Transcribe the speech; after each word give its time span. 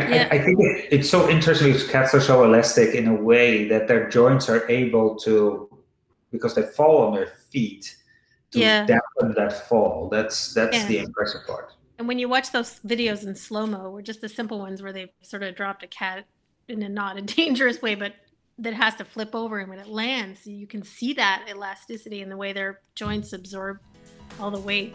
I, 0.00 0.08
yeah. 0.08 0.28
I, 0.30 0.36
I, 0.36 0.38
think 0.44 0.58
it's 0.60 1.08
so 1.08 1.28
interesting 1.28 1.72
because 1.72 1.88
cats 1.88 2.14
are 2.14 2.20
so 2.20 2.44
elastic 2.44 2.94
in 2.94 3.08
a 3.08 3.14
way 3.14 3.68
that 3.68 3.88
their 3.88 4.08
joints 4.08 4.48
are 4.48 4.68
able 4.70 5.16
to, 5.16 5.68
because 6.30 6.54
they 6.54 6.62
fall 6.62 7.06
on 7.06 7.14
their 7.14 7.28
feet, 7.50 7.96
to 8.52 8.60
yeah. 8.60 8.86
dampen 8.86 9.34
that 9.36 9.68
fall. 9.68 10.08
That's 10.08 10.54
that's 10.54 10.76
yeah. 10.76 10.86
the 10.86 10.98
impressive 10.98 11.46
part. 11.46 11.72
And 11.98 12.08
when 12.08 12.18
you 12.18 12.28
watch 12.28 12.50
those 12.50 12.80
videos 12.80 13.24
in 13.24 13.34
slow 13.34 13.66
mo, 13.66 13.90
or 13.90 14.02
just 14.02 14.20
the 14.20 14.28
simple 14.28 14.58
ones 14.58 14.82
where 14.82 14.92
they 14.92 15.12
sort 15.22 15.42
of 15.42 15.54
dropped 15.54 15.82
a 15.82 15.86
cat 15.86 16.24
in 16.68 16.82
a 16.82 16.88
not 16.88 17.16
a 17.16 17.22
dangerous 17.36 17.82
way, 17.82 17.94
but 17.94 18.14
that 18.58 18.74
has 18.74 18.94
to 18.96 19.04
flip 19.04 19.34
over, 19.34 19.58
and 19.58 19.68
when 19.68 19.78
it 19.78 19.88
lands, 19.88 20.46
you 20.46 20.66
can 20.66 20.82
see 20.82 21.12
that 21.14 21.46
elasticity 21.48 22.22
in 22.22 22.28
the 22.28 22.36
way 22.36 22.52
their 22.52 22.80
joints 22.94 23.32
absorb 23.32 23.78
all 24.38 24.50
the 24.50 24.60
weight. 24.60 24.94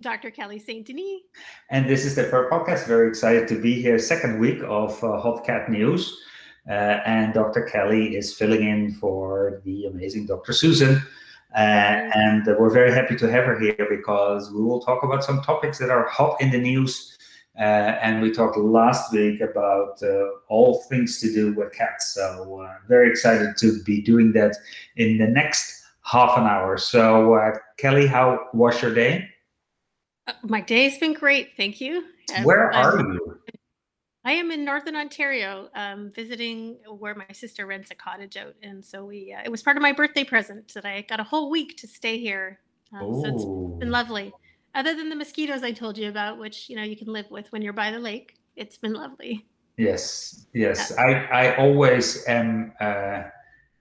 Dr. 0.00 0.30
Kelly 0.30 0.58
St. 0.58 0.86
Denis. 0.86 1.20
And 1.68 1.88
this 1.88 2.04
is 2.04 2.14
the 2.14 2.24
Purr 2.24 2.48
Podcast. 2.50 2.86
Very 2.86 3.08
excited 3.08 3.46
to 3.48 3.60
be 3.60 3.80
here. 3.80 3.98
Second 3.98 4.40
week 4.40 4.60
of 4.64 5.02
uh, 5.04 5.20
Hot 5.20 5.44
Cat 5.44 5.70
News. 5.70 6.18
Uh, 6.68 7.00
and 7.04 7.34
Dr. 7.34 7.62
Kelly 7.62 8.16
is 8.16 8.34
filling 8.34 8.62
in 8.62 8.92
for 8.94 9.60
the 9.64 9.86
amazing 9.86 10.26
Dr. 10.26 10.52
Susan. 10.52 11.02
Uh, 11.54 12.08
and 12.14 12.46
we're 12.46 12.70
very 12.70 12.92
happy 12.92 13.16
to 13.16 13.30
have 13.30 13.44
her 13.44 13.58
here 13.58 13.86
because 13.90 14.50
we 14.52 14.62
will 14.62 14.80
talk 14.80 15.02
about 15.02 15.24
some 15.24 15.42
topics 15.42 15.78
that 15.78 15.90
are 15.90 16.06
hot 16.08 16.40
in 16.40 16.50
the 16.50 16.58
news. 16.58 17.18
Uh, 17.58 17.98
and 18.02 18.22
we 18.22 18.30
talked 18.30 18.56
last 18.56 19.12
week 19.12 19.40
about 19.40 20.02
uh, 20.02 20.28
all 20.48 20.82
things 20.88 21.20
to 21.20 21.32
do 21.32 21.52
with 21.52 21.72
cats. 21.72 22.14
So, 22.14 22.62
uh, 22.62 22.74
very 22.88 23.10
excited 23.10 23.56
to 23.58 23.82
be 23.82 24.00
doing 24.00 24.32
that 24.32 24.56
in 24.96 25.18
the 25.18 25.26
next 25.26 25.82
half 26.02 26.38
an 26.38 26.44
hour. 26.44 26.78
So, 26.78 27.52
Kelly, 27.76 28.06
how 28.06 28.46
was 28.54 28.80
your 28.80 28.94
day? 28.94 29.29
My 30.42 30.60
day's 30.60 30.98
been 30.98 31.12
great, 31.12 31.50
thank 31.56 31.80
you. 31.80 32.04
Where 32.42 32.72
are 32.72 32.98
you? 32.98 33.38
I 34.24 34.32
am 34.32 34.50
in 34.50 34.64
Northern 34.64 34.96
Ontario, 34.96 35.68
um, 35.74 36.10
visiting 36.14 36.76
where 36.86 37.14
my 37.14 37.26
sister 37.32 37.66
rents 37.66 37.90
a 37.90 37.94
cottage 37.94 38.36
out, 38.36 38.54
and 38.62 38.84
so 38.84 39.04
we. 39.04 39.32
Uh, 39.32 39.40
it 39.44 39.50
was 39.50 39.62
part 39.62 39.76
of 39.76 39.82
my 39.82 39.92
birthday 39.92 40.24
present 40.24 40.74
that 40.74 40.84
I 40.84 41.02
got 41.02 41.20
a 41.20 41.24
whole 41.24 41.50
week 41.50 41.78
to 41.78 41.88
stay 41.88 42.18
here. 42.18 42.60
Um, 42.92 43.20
so 43.20 43.28
it's 43.28 43.44
been 43.80 43.90
lovely. 43.90 44.32
Other 44.74 44.94
than 44.94 45.08
the 45.08 45.16
mosquitoes 45.16 45.62
I 45.62 45.72
told 45.72 45.96
you 45.96 46.08
about, 46.10 46.38
which 46.38 46.68
you 46.68 46.76
know 46.76 46.82
you 46.82 46.96
can 46.96 47.08
live 47.08 47.30
with 47.30 47.50
when 47.50 47.62
you're 47.62 47.72
by 47.72 47.90
the 47.90 47.98
lake, 47.98 48.36
it's 48.56 48.76
been 48.76 48.92
lovely. 48.92 49.46
Yes, 49.78 50.46
yes. 50.52 50.92
Yeah. 50.94 51.02
I 51.02 51.46
I 51.46 51.56
always 51.56 52.26
am. 52.28 52.72
Uh, 52.78 53.22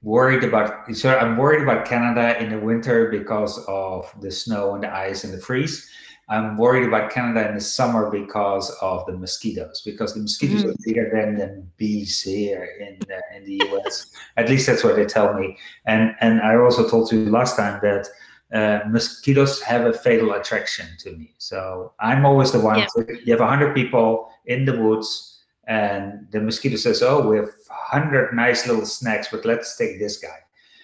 worried 0.02 0.44
about 0.44 0.94
so 0.96 1.18
i'm 1.18 1.36
worried 1.38 1.62
about 1.62 1.86
canada 1.86 2.42
in 2.42 2.50
the 2.50 2.60
winter 2.60 3.10
because 3.10 3.64
of 3.68 4.12
the 4.22 4.32
snow 4.32 4.76
and 4.76 4.84
the 4.84 4.94
ice 4.94 5.24
and 5.24 5.34
the 5.34 5.40
freeze 5.40 5.90
I'm 6.30 6.58
worried 6.58 6.88
about 6.88 7.10
Canada 7.10 7.48
in 7.50 7.56
the 7.56 7.62
summer 7.62 8.12
because 8.12 8.70
of 8.82 9.06
the 9.08 9.14
mosquitoes, 9.14 9.82
because 9.84 10.14
the 10.14 10.22
mosquitoes 10.22 10.64
mm. 10.64 10.70
are 10.70 10.76
bigger 10.86 11.10
than 11.12 11.36
the 11.36 11.66
bees 11.78 12.22
here 12.22 12.70
in 12.80 13.00
the, 13.00 13.20
in 13.36 13.46
the 13.46 13.64
US. 13.74 14.12
At 14.38 14.48
least 14.48 14.68
that's 14.68 14.84
what 14.84 14.96
they 14.96 15.06
tell 15.06 15.34
me. 15.34 15.58
And 15.86 16.16
and 16.22 16.40
I 16.42 16.56
also 16.56 16.88
told 16.88 17.12
you 17.12 17.26
last 17.32 17.58
time 17.58 17.80
that 17.82 18.08
uh, 18.54 18.88
mosquitoes 18.88 19.60
have 19.64 19.88
a 19.88 19.94
fatal 19.94 20.34
attraction 20.34 20.86
to 21.00 21.18
me. 21.18 21.34
So 21.40 21.94
I'm 22.00 22.26
always 22.28 22.52
the 22.52 22.60
one. 22.60 22.80
Yeah. 22.80 23.16
You 23.24 23.36
have 23.36 23.48
hundred 23.48 23.74
people 23.74 24.30
in 24.46 24.66
the 24.66 24.80
woods, 24.80 25.39
and 25.70 26.28
the 26.32 26.42
mosquito 26.42 26.76
says, 26.76 27.02
"Oh, 27.02 27.26
we 27.26 27.38
have 27.38 27.52
hundred 27.70 28.34
nice 28.34 28.68
little 28.68 28.86
snacks, 28.86 29.28
but 29.32 29.46
let's 29.46 29.78
take 29.78 30.00
this 30.00 30.18
guy." 30.18 30.40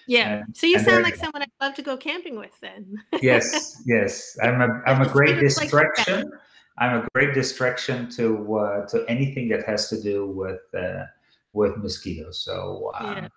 Yeah. 0.06 0.44
And, 0.44 0.56
so 0.56 0.66
you 0.66 0.78
sound 0.78 1.02
like 1.02 1.16
someone 1.16 1.42
I'd 1.42 1.50
love 1.60 1.74
to 1.74 1.82
go 1.82 1.96
camping 1.96 2.38
with 2.38 2.58
then. 2.60 2.96
yes, 3.20 3.82
yes. 3.86 4.38
I'm 4.40 4.62
a 4.62 4.82
I'm 4.86 5.02
a 5.02 5.08
great 5.08 5.40
distraction. 5.40 6.30
Like 6.30 6.40
I'm 6.78 7.02
a 7.02 7.08
great 7.14 7.34
distraction 7.34 8.08
to 8.12 8.58
uh, 8.58 8.86
to 8.86 9.04
anything 9.08 9.48
that 9.48 9.64
has 9.66 9.88
to 9.90 10.00
do 10.00 10.26
with 10.26 10.62
uh, 10.78 11.04
with 11.52 11.76
mosquitoes. 11.78 12.38
So 12.38 12.92
um, 12.94 13.16
yeah. 13.16 13.28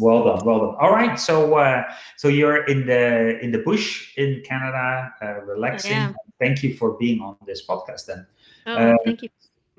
well 0.00 0.24
done, 0.24 0.46
well 0.46 0.60
done. 0.60 0.76
All 0.80 0.92
right. 0.92 1.18
So 1.18 1.54
uh, 1.58 1.82
so 2.16 2.28
you're 2.28 2.64
in 2.66 2.86
the 2.86 3.40
in 3.40 3.50
the 3.50 3.58
bush 3.58 4.16
in 4.16 4.42
Canada, 4.46 5.12
uh, 5.20 5.40
relaxing. 5.42 6.14
Thank 6.38 6.62
you 6.62 6.76
for 6.76 6.92
being 6.92 7.20
on 7.20 7.36
this 7.44 7.66
podcast. 7.66 8.06
Then. 8.06 8.26
Oh, 8.66 8.96
thank 9.04 9.22
you. 9.22 9.28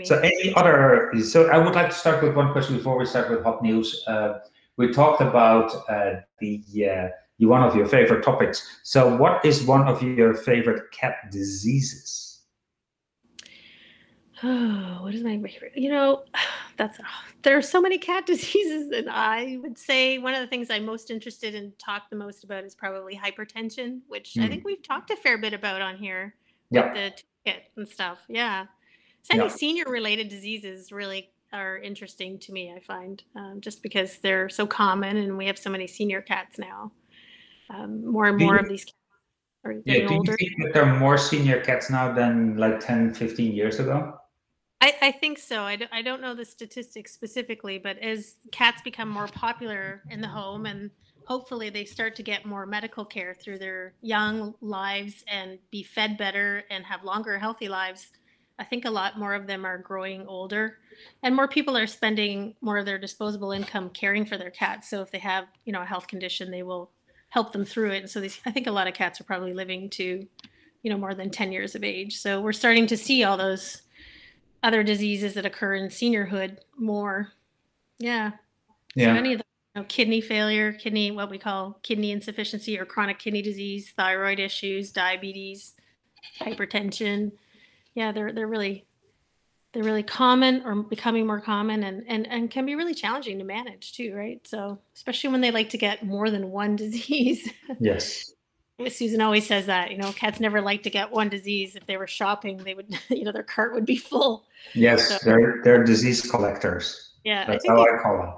So 0.03 0.19
any 0.19 0.53
other? 0.55 1.11
So 1.23 1.49
I 1.49 1.57
would 1.57 1.75
like 1.75 1.89
to 1.89 1.95
start 1.95 2.23
with 2.23 2.35
one 2.35 2.51
question 2.51 2.77
before 2.77 2.97
we 2.97 3.05
start 3.05 3.29
with 3.29 3.43
hot 3.43 3.63
news. 3.63 4.03
Uh, 4.07 4.39
we 4.77 4.91
talked 4.91 5.21
about 5.21 5.71
uh, 5.89 6.21
the 6.39 6.63
uh, 6.89 7.07
one 7.39 7.63
of 7.63 7.75
your 7.75 7.85
favorite 7.85 8.23
topics. 8.23 8.79
So, 8.83 9.15
what 9.15 9.43
is 9.45 9.63
one 9.63 9.87
of 9.87 10.01
your 10.01 10.33
favorite 10.33 10.91
cat 10.91 11.15
diseases? 11.31 12.41
Oh, 14.41 14.99
what 15.01 15.13
is 15.13 15.23
my 15.23 15.37
favorite? 15.37 15.73
You 15.75 15.89
know, 15.89 16.23
that's 16.77 16.97
there 17.43 17.57
are 17.57 17.61
so 17.61 17.81
many 17.81 17.97
cat 17.97 18.25
diseases, 18.33 18.91
and 18.91 19.09
I 19.09 19.57
would 19.61 19.77
say 19.77 20.17
one 20.17 20.33
of 20.33 20.41
the 20.41 20.47
things 20.47 20.69
I'm 20.69 20.85
most 20.85 21.11
interested 21.11 21.55
in 21.55 21.73
talk 21.77 22.09
the 22.09 22.15
most 22.15 22.43
about 22.43 22.63
is 22.63 22.75
probably 22.75 23.15
hypertension, 23.15 24.01
which 24.07 24.33
mm. 24.33 24.43
I 24.43 24.47
think 24.47 24.61
hmm. 24.61 24.67
we've 24.67 24.83
talked 24.83 25.11
a 25.11 25.15
fair 25.15 25.37
bit 25.37 25.53
about 25.53 25.81
on 25.81 25.97
here. 25.97 26.35
Yeah. 26.69 26.93
the 26.93 27.13
toolkit 27.45 27.59
and 27.77 27.87
stuff. 27.87 28.19
Yeah. 28.27 28.65
So 29.23 29.39
any 29.39 29.49
senior 29.49 29.85
related 29.87 30.29
diseases 30.29 30.91
really 30.91 31.29
are 31.53 31.77
interesting 31.77 32.39
to 32.39 32.51
me. 32.51 32.73
I 32.75 32.79
find 32.81 33.23
um, 33.35 33.61
just 33.61 33.81
because 33.81 34.17
they're 34.17 34.49
so 34.49 34.67
common, 34.67 35.17
and 35.17 35.37
we 35.37 35.45
have 35.45 35.57
so 35.57 35.69
many 35.69 35.87
senior 35.87 36.21
cats 36.21 36.57
now. 36.57 36.91
Um, 37.69 38.05
more 38.05 38.27
and 38.27 38.37
more 38.37 38.55
you, 38.55 38.59
of 38.59 38.69
these 38.69 38.85
cats 38.85 38.97
are 39.63 39.73
getting 39.73 40.01
yeah, 40.01 40.07
do 40.07 40.15
older. 40.15 40.35
you 40.39 40.49
think 40.49 40.63
that 40.63 40.73
there 40.73 40.83
are 40.83 40.99
more 40.99 41.17
senior 41.17 41.61
cats 41.61 41.89
now 41.89 42.11
than 42.11 42.57
like 42.57 42.79
10, 42.79 43.13
15 43.13 43.53
years 43.53 43.79
ago? 43.79 44.19
I, 44.81 44.93
I 45.01 45.11
think 45.13 45.39
so. 45.39 45.61
I 45.63 46.01
don't 46.03 46.21
know 46.21 46.35
the 46.35 46.43
statistics 46.43 47.13
specifically, 47.13 47.77
but 47.77 47.97
as 47.99 48.35
cats 48.51 48.81
become 48.81 49.07
more 49.07 49.27
popular 49.27 50.03
in 50.09 50.19
the 50.19 50.27
home 50.27 50.65
and 50.65 50.91
hopefully 51.25 51.69
they 51.69 51.85
start 51.85 52.17
to 52.17 52.23
get 52.23 52.45
more 52.45 52.65
medical 52.65 53.05
care 53.05 53.33
through 53.33 53.59
their 53.59 53.93
young 54.01 54.53
lives 54.59 55.23
and 55.31 55.57
be 55.71 55.83
fed 55.83 56.17
better 56.17 56.63
and 56.69 56.83
have 56.83 57.05
longer 57.05 57.39
healthy 57.39 57.69
lives 57.69 58.09
I 58.59 58.63
think 58.63 58.85
a 58.85 58.89
lot 58.89 59.17
more 59.17 59.33
of 59.33 59.47
them 59.47 59.65
are 59.65 59.77
growing 59.77 60.27
older 60.27 60.77
and 61.21 61.35
more 61.35 61.47
people 61.47 61.75
are 61.75 61.87
spending 61.87 62.55
more 62.61 62.77
of 62.77 62.85
their 62.85 62.99
disposable 62.99 63.51
income 63.51 63.89
caring 63.89 64.25
for 64.25 64.37
their 64.37 64.51
cats. 64.51 64.89
So 64.89 65.01
if 65.01 65.11
they 65.11 65.19
have, 65.19 65.45
you 65.65 65.73
know, 65.73 65.81
a 65.81 65.85
health 65.85 66.07
condition, 66.07 66.51
they 66.51 66.63
will 66.63 66.91
help 67.29 67.51
them 67.51 67.65
through 67.65 67.91
it. 67.91 67.99
And 67.99 68.09
so 68.09 68.19
these, 68.19 68.39
I 68.45 68.51
think 68.51 68.67
a 68.67 68.71
lot 68.71 68.87
of 68.87 68.93
cats 68.93 69.19
are 69.19 69.23
probably 69.23 69.53
living 69.53 69.89
to, 69.91 70.27
you 70.83 70.89
know, 70.91 70.97
more 70.97 71.15
than 71.15 71.31
10 71.31 71.51
years 71.51 71.75
of 71.75 71.83
age. 71.83 72.17
So 72.17 72.41
we're 72.41 72.53
starting 72.53 72.85
to 72.87 72.97
see 72.97 73.23
all 73.23 73.37
those 73.37 73.81
other 74.61 74.83
diseases 74.83 75.33
that 75.33 75.45
occur 75.45 75.73
in 75.73 75.89
seniorhood 75.89 76.57
more. 76.77 77.33
Yeah. 77.97 78.33
Yeah. 78.95 79.13
So 79.13 79.17
any 79.17 79.33
of 79.33 79.39
the 79.39 79.45
you 79.75 79.81
know, 79.81 79.85
kidney 79.89 80.21
failure, 80.21 80.71
kidney, 80.73 81.09
what 81.09 81.31
we 81.31 81.39
call 81.39 81.79
kidney 81.81 82.11
insufficiency 82.11 82.79
or 82.79 82.85
chronic 82.85 83.17
kidney 83.17 83.41
disease, 83.41 83.91
thyroid 83.91 84.39
issues, 84.39 84.91
diabetes, 84.91 85.73
hypertension, 86.39 87.31
yeah, 87.95 88.11
they're 88.11 88.31
they're 88.31 88.47
really 88.47 88.85
they're 89.73 89.83
really 89.83 90.03
common 90.03 90.61
or 90.65 90.75
becoming 90.83 91.25
more 91.25 91.41
common 91.41 91.83
and, 91.83 92.03
and, 92.07 92.27
and 92.27 92.51
can 92.51 92.65
be 92.65 92.75
really 92.75 92.93
challenging 92.93 93.39
to 93.39 93.43
manage 93.43 93.93
too, 93.93 94.13
right? 94.15 94.39
So 94.47 94.79
especially 94.95 95.31
when 95.31 95.41
they 95.41 95.49
like 95.49 95.69
to 95.69 95.77
get 95.77 96.05
more 96.05 96.29
than 96.29 96.51
one 96.51 96.75
disease. 96.77 97.49
Yes. 97.79 98.31
Susan 98.89 99.21
always 99.21 99.47
says 99.47 99.67
that, 99.67 99.91
you 99.91 99.97
know, 99.97 100.11
cats 100.11 100.39
never 100.39 100.61
like 100.61 100.83
to 100.83 100.89
get 100.89 101.11
one 101.11 101.29
disease. 101.29 101.75
If 101.75 101.85
they 101.85 101.97
were 101.97 102.07
shopping, 102.07 102.57
they 102.57 102.73
would, 102.73 102.87
you 103.09 103.23
know, 103.23 103.31
their 103.31 103.43
cart 103.43 103.73
would 103.73 103.85
be 103.85 103.95
full. 103.95 104.45
Yes, 104.73 105.07
so, 105.07 105.17
they're 105.23 105.61
they're 105.63 105.83
disease 105.83 106.29
collectors. 106.29 107.11
Yeah. 107.23 107.45
That's 107.45 107.65
I 107.67 107.71
how 107.71 107.83
I 107.83 107.97
call 108.01 108.17
them. 108.17 108.33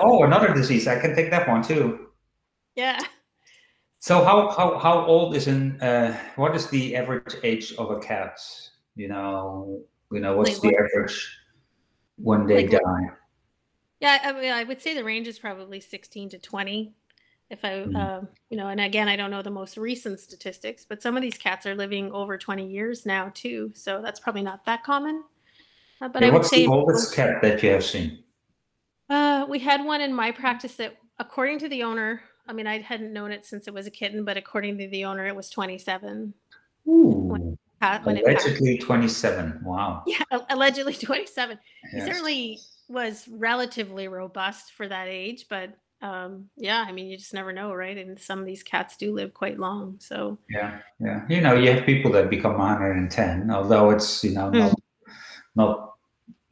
oh, 0.00 0.24
another 0.24 0.52
disease. 0.54 0.86
I 0.86 0.98
can 0.98 1.14
take 1.14 1.30
that 1.30 1.48
one 1.48 1.62
too. 1.62 2.08
Yeah. 2.74 3.00
So 4.06 4.22
how 4.22 4.48
how 4.50 4.78
how 4.78 5.04
old 5.04 5.34
is 5.34 5.48
an 5.48 5.82
uh, 5.82 6.16
what 6.36 6.54
is 6.54 6.68
the 6.68 6.94
average 6.94 7.34
age 7.42 7.74
of 7.74 7.90
a 7.90 7.98
cat? 7.98 8.38
You 8.94 9.08
know, 9.08 9.82
you 10.12 10.20
know 10.20 10.36
what's 10.36 10.52
like 10.52 10.60
the 10.60 10.68
what? 10.68 10.84
average 10.84 11.38
when 12.16 12.46
they 12.46 12.68
like 12.68 12.70
die? 12.70 13.10
Yeah, 13.98 14.20
I 14.22 14.32
mean, 14.32 14.52
I 14.52 14.62
would 14.62 14.80
say 14.80 14.94
the 14.94 15.02
range 15.02 15.26
is 15.26 15.40
probably 15.40 15.80
16 15.80 16.28
to 16.28 16.38
20. 16.38 16.94
If 17.50 17.64
I, 17.64 17.68
mm. 17.68 17.96
uh, 17.96 18.24
you 18.48 18.56
know, 18.56 18.68
and 18.68 18.80
again, 18.80 19.08
I 19.08 19.16
don't 19.16 19.32
know 19.32 19.42
the 19.42 19.50
most 19.50 19.76
recent 19.76 20.20
statistics, 20.20 20.86
but 20.88 21.02
some 21.02 21.16
of 21.16 21.22
these 21.22 21.36
cats 21.36 21.66
are 21.66 21.74
living 21.74 22.12
over 22.12 22.38
20 22.38 22.64
years 22.64 23.06
now 23.06 23.32
too. 23.34 23.72
So 23.74 24.00
that's 24.02 24.20
probably 24.20 24.42
not 24.42 24.64
that 24.66 24.84
common. 24.84 25.24
Uh, 26.00 26.06
but 26.06 26.22
I 26.22 26.26
would 26.26 26.34
what's 26.34 26.50
say 26.50 26.64
the 26.64 26.70
oldest 26.70 27.12
cat 27.12 27.42
that 27.42 27.60
you 27.60 27.70
have 27.70 27.84
seen? 27.84 28.22
uh, 29.10 29.46
we 29.48 29.58
had 29.58 29.84
one 29.84 30.00
in 30.00 30.14
my 30.14 30.30
practice 30.30 30.76
that, 30.76 30.96
according 31.18 31.58
to 31.58 31.68
the 31.68 31.82
owner, 31.82 32.22
I 32.48 32.52
mean, 32.52 32.66
I 32.66 32.80
hadn't 32.80 33.12
known 33.12 33.32
it 33.32 33.44
since 33.44 33.66
it 33.68 33.74
was 33.74 33.86
a 33.86 33.90
kitten, 33.90 34.24
but 34.24 34.36
according 34.36 34.78
to 34.78 34.88
the 34.88 35.04
owner, 35.04 35.26
it 35.26 35.36
was 35.36 35.50
27. 35.50 36.32
Ooh, 36.88 36.92
When 37.02 37.42
it 37.42 37.58
passed. 37.80 38.06
allegedly 38.06 38.78
27. 38.78 39.60
Wow. 39.64 40.04
Yeah, 40.06 40.22
allegedly 40.50 40.94
27. 41.00 41.58
He 41.92 42.00
certainly 42.00 42.58
was 42.88 43.26
relatively 43.28 44.08
robust 44.08 44.72
for 44.72 44.86
that 44.86 45.08
age, 45.08 45.46
but 45.50 45.76
um, 46.02 46.50
yeah, 46.56 46.84
I 46.86 46.92
mean, 46.92 47.06
you 47.08 47.16
just 47.16 47.34
never 47.34 47.52
know, 47.52 47.72
right? 47.74 47.96
And 47.96 48.20
some 48.20 48.38
of 48.38 48.44
these 48.46 48.62
cats 48.62 48.96
do 48.96 49.12
live 49.14 49.32
quite 49.34 49.58
long. 49.58 49.96
So 49.98 50.38
Yeah, 50.50 50.78
yeah. 51.00 51.22
You 51.28 51.40
know, 51.40 51.54
you 51.54 51.72
have 51.72 51.86
people 51.86 52.12
that 52.12 52.28
become 52.30 52.58
110, 52.58 53.50
although 53.50 53.90
it's 53.90 54.22
you 54.22 54.32
know 54.34 54.50
not, 54.50 54.74
not 55.54 55.85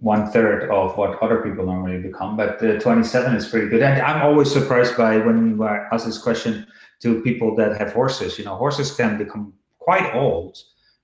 one 0.04 0.30
third 0.30 0.70
of 0.70 0.96
what 0.98 1.20
other 1.22 1.38
people 1.42 1.64
normally 1.64 1.98
become. 1.98 2.36
But 2.36 2.62
uh, 2.62 2.78
27 2.78 3.34
is 3.36 3.48
pretty 3.48 3.68
good. 3.68 3.82
And 3.82 4.00
I'm 4.02 4.20
always 4.22 4.52
surprised 4.52 4.96
by 4.96 5.16
when 5.18 5.36
you 5.56 5.64
ask 5.64 6.04
this 6.04 6.18
question 6.18 6.66
to 7.02 7.22
people 7.22 7.56
that 7.56 7.76
have 7.80 7.92
horses. 7.92 8.38
You 8.38 8.44
know, 8.44 8.54
horses 8.56 8.94
can 8.94 9.16
become 9.18 9.54
quite 9.78 10.14
old, 10.14 10.52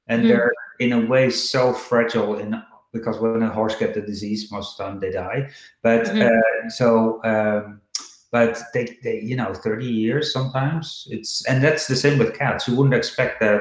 and 0.08 0.22
Mm. 0.22 0.28
they're 0.28 0.52
in 0.80 0.92
a 0.92 1.00
way 1.12 1.30
so 1.30 1.72
fragile 1.72 2.38
in 2.42 2.48
because 2.92 3.16
when 3.20 3.42
a 3.42 3.48
horse 3.48 3.76
gets 3.76 3.94
the 3.94 4.02
disease, 4.02 4.50
most 4.52 4.68
of 4.72 4.76
the 4.78 4.82
time 4.84 5.00
they 5.00 5.12
die. 5.12 5.40
But 5.82 6.04
Mhm. 6.06 6.22
uh, 6.28 6.68
so. 6.68 7.20
Um, 7.24 7.80
but 8.32 8.52
they, 8.74 8.84
they 9.02 9.18
you 9.30 9.34
know 9.34 9.52
30 9.52 9.84
years 9.86 10.32
sometimes 10.32 11.08
it's 11.10 11.44
and 11.48 11.56
that's 11.64 11.88
the 11.88 11.96
same 11.96 12.16
with 12.16 12.38
cats 12.38 12.68
you 12.68 12.76
wouldn't 12.76 12.94
expect 12.94 13.40
that 13.40 13.60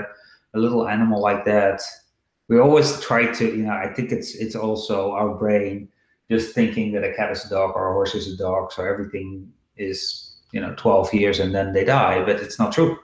a 0.54 0.60
little 0.60 0.88
animal 0.88 1.20
like 1.30 1.44
that 1.44 1.82
we 2.50 2.60
always 2.60 3.00
try 3.00 3.31
to 3.31 3.46
you 3.46 3.63
know 3.63 3.74
i 3.74 3.88
think 3.94 4.12
it's 4.12 4.36
it's 4.36 4.56
also 4.56 5.12
our 5.12 5.34
brain 5.36 5.88
just 6.30 6.54
thinking 6.54 6.92
that 6.92 7.04
a 7.04 7.13
cat 7.13 7.31
is 7.31 7.46
a 7.46 7.50
dog 7.50 7.72
or 7.75 7.90
a 7.90 7.94
horse 7.94 8.13
is 8.13 8.31
a 8.31 8.38
dog. 8.38 8.72
So 8.72 8.86
everything 8.86 9.51
is 9.78 10.36
you 10.51 10.62
know 10.62 10.74
12 10.78 11.13
years 11.13 11.40
and 11.40 11.54
then 11.54 11.74
they 11.74 11.84
die 11.84 12.24
but 12.24 12.38
it's 12.38 12.60
not 12.60 12.72
true. 12.72 12.98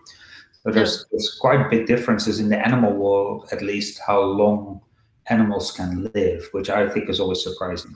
So 0.63 0.71
there's, 0.71 1.05
there's 1.11 1.37
quite 1.39 1.69
big 1.69 1.85
differences 1.85 2.39
in 2.39 2.49
the 2.49 2.57
animal 2.57 2.91
world 2.91 3.47
at 3.51 3.61
least 3.61 4.01
how 4.05 4.19
long 4.19 4.81
animals 5.27 5.71
can 5.71 6.11
live 6.13 6.47
which 6.53 6.69
i 6.69 6.87
think 6.87 7.09
is 7.09 7.19
always 7.19 7.43
surprising. 7.43 7.95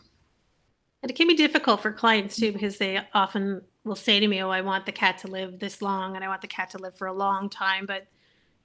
And 1.01 1.09
it 1.09 1.15
can 1.15 1.27
be 1.27 1.35
difficult 1.35 1.81
for 1.81 1.91
clients 1.91 2.35
too 2.35 2.51
because 2.51 2.77
they 2.77 2.99
often 3.13 3.61
will 3.85 3.95
say 3.95 4.19
to 4.19 4.27
me, 4.27 4.43
"Oh, 4.43 4.49
I 4.49 4.61
want 4.61 4.85
the 4.85 4.91
cat 4.91 5.17
to 5.19 5.27
live 5.27 5.59
this 5.59 5.81
long, 5.81 6.15
and 6.15 6.25
I 6.25 6.27
want 6.27 6.41
the 6.41 6.47
cat 6.47 6.71
to 6.71 6.77
live 6.77 6.95
for 6.97 7.07
a 7.07 7.13
long 7.13 7.49
time." 7.49 7.85
But 7.85 8.07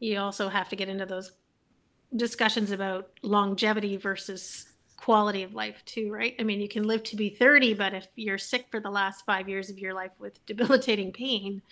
you 0.00 0.18
also 0.18 0.48
have 0.48 0.68
to 0.70 0.76
get 0.76 0.88
into 0.88 1.06
those 1.06 1.30
discussions 2.16 2.70
about 2.70 3.10
longevity 3.22 3.96
versus 3.96 4.66
quality 4.96 5.42
of 5.42 5.54
life 5.54 5.82
too, 5.84 6.10
right? 6.10 6.34
I 6.38 6.42
mean, 6.44 6.60
you 6.60 6.68
can 6.68 6.84
live 6.84 7.02
to 7.04 7.16
be 7.16 7.28
30, 7.30 7.74
but 7.74 7.92
if 7.94 8.06
you're 8.16 8.38
sick 8.38 8.66
for 8.70 8.80
the 8.80 8.90
last 8.90 9.24
five 9.26 9.48
years 9.48 9.68
of 9.70 9.78
your 9.78 9.92
life 9.94 10.12
with 10.18 10.44
debilitating 10.46 11.12
pain, 11.12 11.62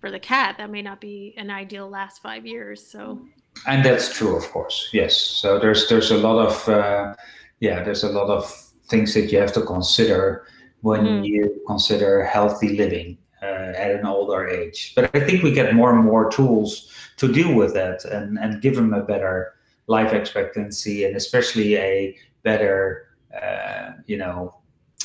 for 0.00 0.10
the 0.12 0.20
cat, 0.20 0.58
that 0.58 0.70
may 0.70 0.80
not 0.82 1.00
be 1.00 1.34
an 1.36 1.50
ideal 1.50 1.88
last 1.88 2.22
five 2.22 2.46
years. 2.46 2.86
So, 2.86 3.20
and 3.66 3.84
that's 3.84 4.16
true 4.16 4.36
of 4.36 4.48
course 4.50 4.88
yes 4.92 5.16
so 5.16 5.58
there's 5.58 5.88
there's 5.88 6.10
a 6.10 6.16
lot 6.16 6.38
of 6.46 6.68
uh, 6.68 7.14
yeah 7.60 7.82
there's 7.82 8.04
a 8.04 8.08
lot 8.08 8.28
of 8.28 8.48
things 8.88 9.14
that 9.14 9.32
you 9.32 9.38
have 9.38 9.52
to 9.52 9.62
consider 9.62 10.46
when 10.82 11.04
Mm. 11.04 11.26
you 11.26 11.60
consider 11.66 12.24
healthy 12.24 12.76
living 12.76 13.18
uh, 13.42 13.72
at 13.74 13.90
an 13.90 14.06
older 14.06 14.46
age 14.46 14.92
but 14.94 15.10
i 15.16 15.20
think 15.26 15.42
we 15.42 15.50
get 15.50 15.74
more 15.74 15.92
and 15.92 16.04
more 16.04 16.30
tools 16.30 16.92
to 17.16 17.26
deal 17.32 17.52
with 17.54 17.74
that 17.74 18.04
and 18.04 18.38
and 18.38 18.62
give 18.62 18.76
them 18.76 18.94
a 18.94 19.02
better 19.02 19.54
life 19.88 20.12
expectancy 20.12 21.04
and 21.04 21.16
especially 21.16 21.76
a 21.76 22.16
better 22.44 23.08
uh, 23.42 23.90
you 24.06 24.16
know 24.16 24.60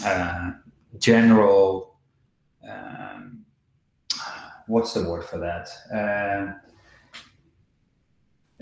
uh, 0.05 0.51
general 0.99 1.95
um, 2.69 3.43
what's 4.67 4.93
the 4.93 5.03
word 5.03 5.25
for 5.25 5.39
that 5.39 5.69
uh, 5.93 6.53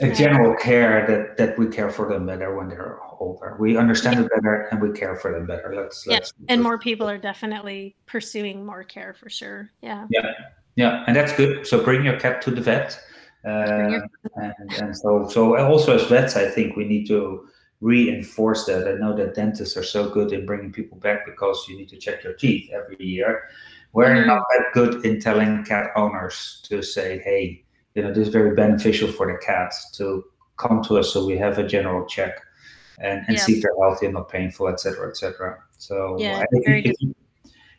a 0.01 0.11
general 0.13 0.55
care 0.55 1.05
that 1.07 1.37
that 1.37 1.57
we 1.59 1.67
care 1.67 1.89
for 1.89 2.09
them 2.09 2.25
better 2.25 2.55
when 2.55 2.69
they're 2.69 2.99
older. 3.19 3.55
We 3.59 3.77
understand 3.77 4.19
it 4.19 4.29
better 4.33 4.67
and 4.71 4.81
we 4.81 4.91
care 4.91 5.15
for 5.15 5.31
them 5.31 5.45
better. 5.45 5.73
Let's 5.75 6.05
Yeah, 6.07 6.15
let's 6.15 6.33
and 6.49 6.61
more 6.61 6.79
people 6.79 7.07
are 7.07 7.17
definitely 7.17 7.95
pursuing 8.07 8.65
more 8.65 8.83
care 8.83 9.13
for 9.13 9.29
sure. 9.29 9.71
Yeah. 9.81 10.07
Yeah. 10.09 10.31
yeah, 10.75 11.03
and 11.07 11.15
that's 11.15 11.33
good. 11.33 11.67
So 11.67 11.83
bring 11.83 12.03
your 12.03 12.19
cat 12.19 12.41
to 12.43 12.51
the 12.51 12.61
vet. 12.61 12.99
Uh, 13.45 14.01
and, 14.35 14.73
and 14.77 14.97
so 14.97 15.27
so 15.29 15.57
also 15.57 15.95
as 15.95 16.03
vets, 16.05 16.35
I 16.35 16.47
think 16.47 16.75
we 16.75 16.85
need 16.85 17.07
to 17.07 17.47
reinforce 17.81 18.65
that. 18.65 18.87
I 18.87 18.93
know 18.93 19.15
that 19.15 19.33
dentists 19.33 19.75
are 19.75 19.83
so 19.83 20.09
good 20.09 20.31
in 20.33 20.45
bringing 20.45 20.71
people 20.71 20.97
back 20.99 21.25
because 21.25 21.65
you 21.67 21.75
need 21.77 21.89
to 21.89 21.97
check 21.97 22.23
your 22.23 22.33
teeth 22.33 22.69
every 22.71 23.03
year. 23.03 23.43
We're 23.93 24.15
Mhm. 24.15 24.27
not 24.27 24.45
that 24.51 24.65
good 24.73 25.03
in 25.05 25.19
telling 25.19 25.63
cat 25.65 25.91
owners 25.95 26.61
to 26.69 26.81
say, 26.83 27.19
hey, 27.19 27.65
you 27.95 28.03
know, 28.03 28.13
this 28.13 28.27
is 28.27 28.33
very 28.33 28.55
beneficial 28.55 29.09
for 29.11 29.25
the 29.31 29.37
cats 29.39 29.91
to 29.97 30.23
come 30.57 30.83
to 30.83 30.99
us 30.99 31.11
so 31.11 31.25
we 31.25 31.37
have 31.37 31.57
a 31.57 31.63
general 31.67 32.05
check 32.05 32.39
and, 32.99 33.25
and 33.27 33.35
Yeah. 33.35 33.43
see 33.43 33.53
if 33.57 33.63
they're 33.63 33.75
healthy 33.81 34.05
and 34.05 34.13
not 34.15 34.29
painful, 34.29 34.67
et 34.69 34.79
cetera, 34.79 35.09
et 35.09 35.17
cetera. 35.17 35.57
So 35.77 36.17
Yeah, 36.19 36.45
if, 36.51 37.01
you, 37.01 37.15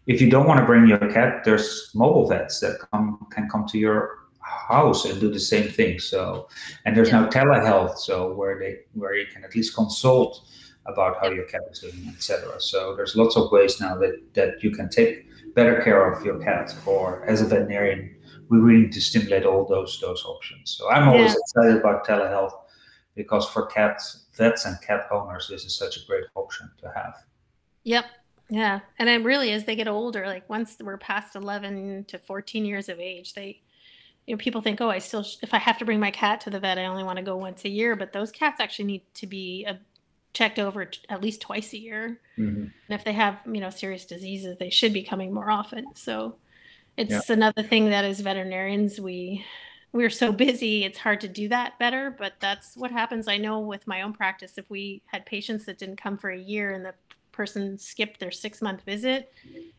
if 0.07 0.21
you 0.21 0.29
don't 0.29 0.47
want 0.49 0.59
to 0.59 0.67
bring 0.67 0.87
your 0.89 0.99
cat, 0.99 1.45
there's 1.45 1.91
mobile 1.95 2.27
vets 2.29 2.59
that 2.61 2.81
come 2.91 3.25
can 3.31 3.49
come 3.49 3.67
to 3.69 3.79
your 3.79 4.19
house 4.53 5.05
and 5.05 5.21
do 5.21 5.31
the 5.31 5.41
same 5.41 5.69
thing. 5.71 5.99
So 5.99 6.49
and 6.85 6.97
there's 6.97 7.13
now 7.13 7.29
telehealth, 7.29 7.99
so 7.99 8.33
where 8.35 8.59
they 8.59 8.79
where 8.95 9.15
you 9.15 9.27
can 9.33 9.45
at 9.45 9.55
least 9.55 9.75
consult 9.75 10.41
about 10.87 11.17
how 11.21 11.31
your 11.31 11.45
cat 11.45 11.63
is 11.71 11.79
doing, 11.81 12.09
etc. 12.09 12.61
So 12.61 12.95
there's 12.97 13.15
lots 13.17 13.37
of 13.37 13.51
ways 13.53 13.81
now 13.81 13.97
that 13.99 14.15
that 14.35 14.63
you 14.63 14.71
can 14.71 14.89
take 14.89 15.27
better 15.55 15.81
care 15.83 16.11
of 16.11 16.25
your 16.25 16.39
cat. 16.39 16.75
Or 16.87 17.25
as 17.25 17.41
a 17.43 17.47
veterinarian, 17.47 18.17
we 18.49 18.59
really 18.59 18.83
need 18.83 18.93
to 18.93 19.01
stimulate 19.01 19.45
all 19.45 19.65
those 19.67 19.99
those 20.01 20.25
options. 20.25 20.71
So 20.77 20.91
I'm 20.91 21.09
always 21.09 21.33
Yeah. 21.33 21.41
excited 21.41 21.77
about 21.77 22.07
telehealth 22.07 22.55
because 23.15 23.49
for 23.49 23.67
cats, 23.67 24.27
vets 24.37 24.65
and 24.65 24.81
cat 24.83 25.07
owners, 25.11 25.49
this 25.49 25.65
is 25.65 25.77
such 25.77 25.97
a 25.99 26.07
great 26.07 26.25
option 26.35 26.71
to 26.81 26.91
have. 26.95 27.15
Yep. 27.85 28.07
Yeah. 28.49 28.81
And 28.99 29.09
then 29.09 29.25
really 29.25 29.53
as 29.53 29.65
they 29.65 29.77
get 29.77 29.89
older, 29.89 30.27
like 30.27 30.49
once 30.49 30.77
we're 30.81 30.99
past 30.99 31.37
11 31.37 32.05
to 32.09 32.19
14 32.19 32.65
years 32.65 32.89
of 32.89 33.01
age, 33.01 33.35
they 33.35 33.63
you 34.27 34.35
know, 34.35 34.39
people 34.39 34.61
think, 34.63 34.81
oh, 34.81 34.89
I 34.91 34.99
still, 34.99 35.23
sh- 35.23 35.37
if 35.43 35.53
I 35.53 35.59
have 35.59 35.79
to 35.79 35.85
bring 35.85 36.01
my 36.01 36.11
cat 36.11 36.41
to 36.43 36.51
the 36.51 36.61
vet, 36.61 36.79
I 36.79 36.87
only 36.87 37.05
want 37.05 37.17
to 37.19 37.25
go 37.25 37.37
once 37.37 37.65
a 37.65 37.69
year. 37.69 37.97
But 37.97 38.13
those 38.13 38.31
cats 38.31 38.61
actually 38.61 38.85
need 38.87 39.03
to 39.15 39.27
be 39.27 39.67
uh, 39.69 39.75
checked 40.33 40.59
over 40.59 40.85
t- 40.85 41.01
at 41.09 41.21
least 41.23 41.41
twice 41.41 41.73
a 41.73 41.79
year. 41.79 42.21
Mhm. 42.39 42.73
And 42.89 43.01
if 43.01 43.05
they 43.05 43.13
have, 43.13 43.41
you 43.47 43.61
know, 43.61 43.71
serious 43.71 44.05
diseases, 44.05 44.59
they 44.59 44.71
should 44.71 44.93
be 44.93 45.03
coming 45.03 45.33
more 45.35 45.51
often. 45.51 45.87
So 45.95 46.37
it's 46.97 47.31
another 47.31 47.63
thing 47.63 47.91
that 47.91 48.05
as 48.05 48.21
veterinarians, 48.21 49.01
we 49.01 49.45
we're 49.93 50.11
so 50.11 50.33
busy, 50.33 50.85
it's 50.85 50.99
hard 50.99 51.21
to 51.21 51.29
do 51.29 51.49
that 51.49 51.79
better. 51.79 52.15
But 52.17 52.35
that's 52.41 52.77
what 52.77 52.91
happens. 52.91 53.29
I 53.29 53.37
know 53.37 53.61
with 53.61 53.87
my 53.87 54.03
own 54.03 54.13
practice, 54.13 54.57
if 54.57 54.69
we 54.71 55.03
had 55.07 55.27
patients 55.27 55.67
that 55.67 55.79
didn't 55.79 55.97
come 55.97 56.17
for 56.17 56.31
a 56.31 56.39
year 56.39 56.73
and 56.73 56.85
the 56.85 56.95
person 57.33 57.79
skipped 57.79 58.21
their 58.21 58.31
six 58.31 58.63
month 58.63 58.83
visit, 58.85 59.33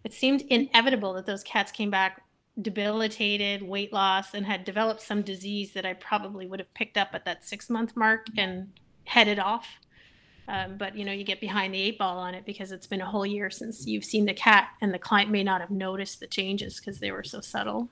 it 0.04 0.14
seemed 0.14 0.42
inevitable 0.50 1.14
that 1.14 1.26
those 1.26 1.44
cats 1.44 1.72
came 1.72 1.90
back 1.90 2.22
debilitated, 2.62 3.64
weight 3.64 3.92
loss, 3.92 4.34
and 4.34 4.46
had 4.46 4.64
developed 4.64 5.02
some 5.02 5.22
disease 5.22 5.74
that 5.74 5.86
I 5.86 5.94
probably 5.94 6.46
would 6.46 6.60
have 6.60 6.74
picked 6.74 6.98
up 6.98 7.10
at 7.14 7.26
that 7.26 7.44
six 7.46 7.70
month 7.70 7.96
mark 7.96 8.28
and 8.38 8.72
headed 9.06 9.40
off. 9.40 9.80
Um, 10.48 10.78
but 10.78 10.96
you 10.96 11.06
know, 11.06 11.12
you 11.12 11.24
get 11.24 11.40
behind 11.40 11.74
the 11.74 11.82
eight 11.82 11.98
ball 11.98 12.18
on 12.20 12.36
it 12.36 12.46
because 12.46 12.72
it's 12.72 12.88
been 12.88 13.02
a 13.02 13.06
whole 13.06 13.26
year 13.26 13.50
since 13.50 13.88
you've 13.88 14.06
seen 14.06 14.26
the 14.26 14.34
cat, 14.34 14.70
and 14.82 14.94
the 14.94 15.00
client 15.00 15.32
may 15.32 15.44
not 15.44 15.62
have 15.62 15.72
noticed 15.72 16.20
the 16.20 16.28
changes 16.28 16.80
because 16.80 17.00
they 17.00 17.12
were 17.12 17.24
so 17.24 17.42
subtle. 17.42 17.90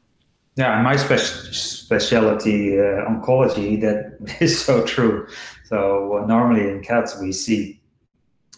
Yeah, 0.57 0.75
and 0.75 0.83
my 0.83 0.97
spec- 0.97 1.19
specialty, 1.19 2.77
uh, 2.77 3.07
oncology, 3.09 3.79
that 3.81 4.37
is 4.41 4.63
so 4.63 4.85
true. 4.85 5.27
So 5.63 6.17
uh, 6.17 6.25
normally 6.25 6.69
in 6.69 6.81
cats, 6.81 7.17
we 7.19 7.31
see 7.31 7.81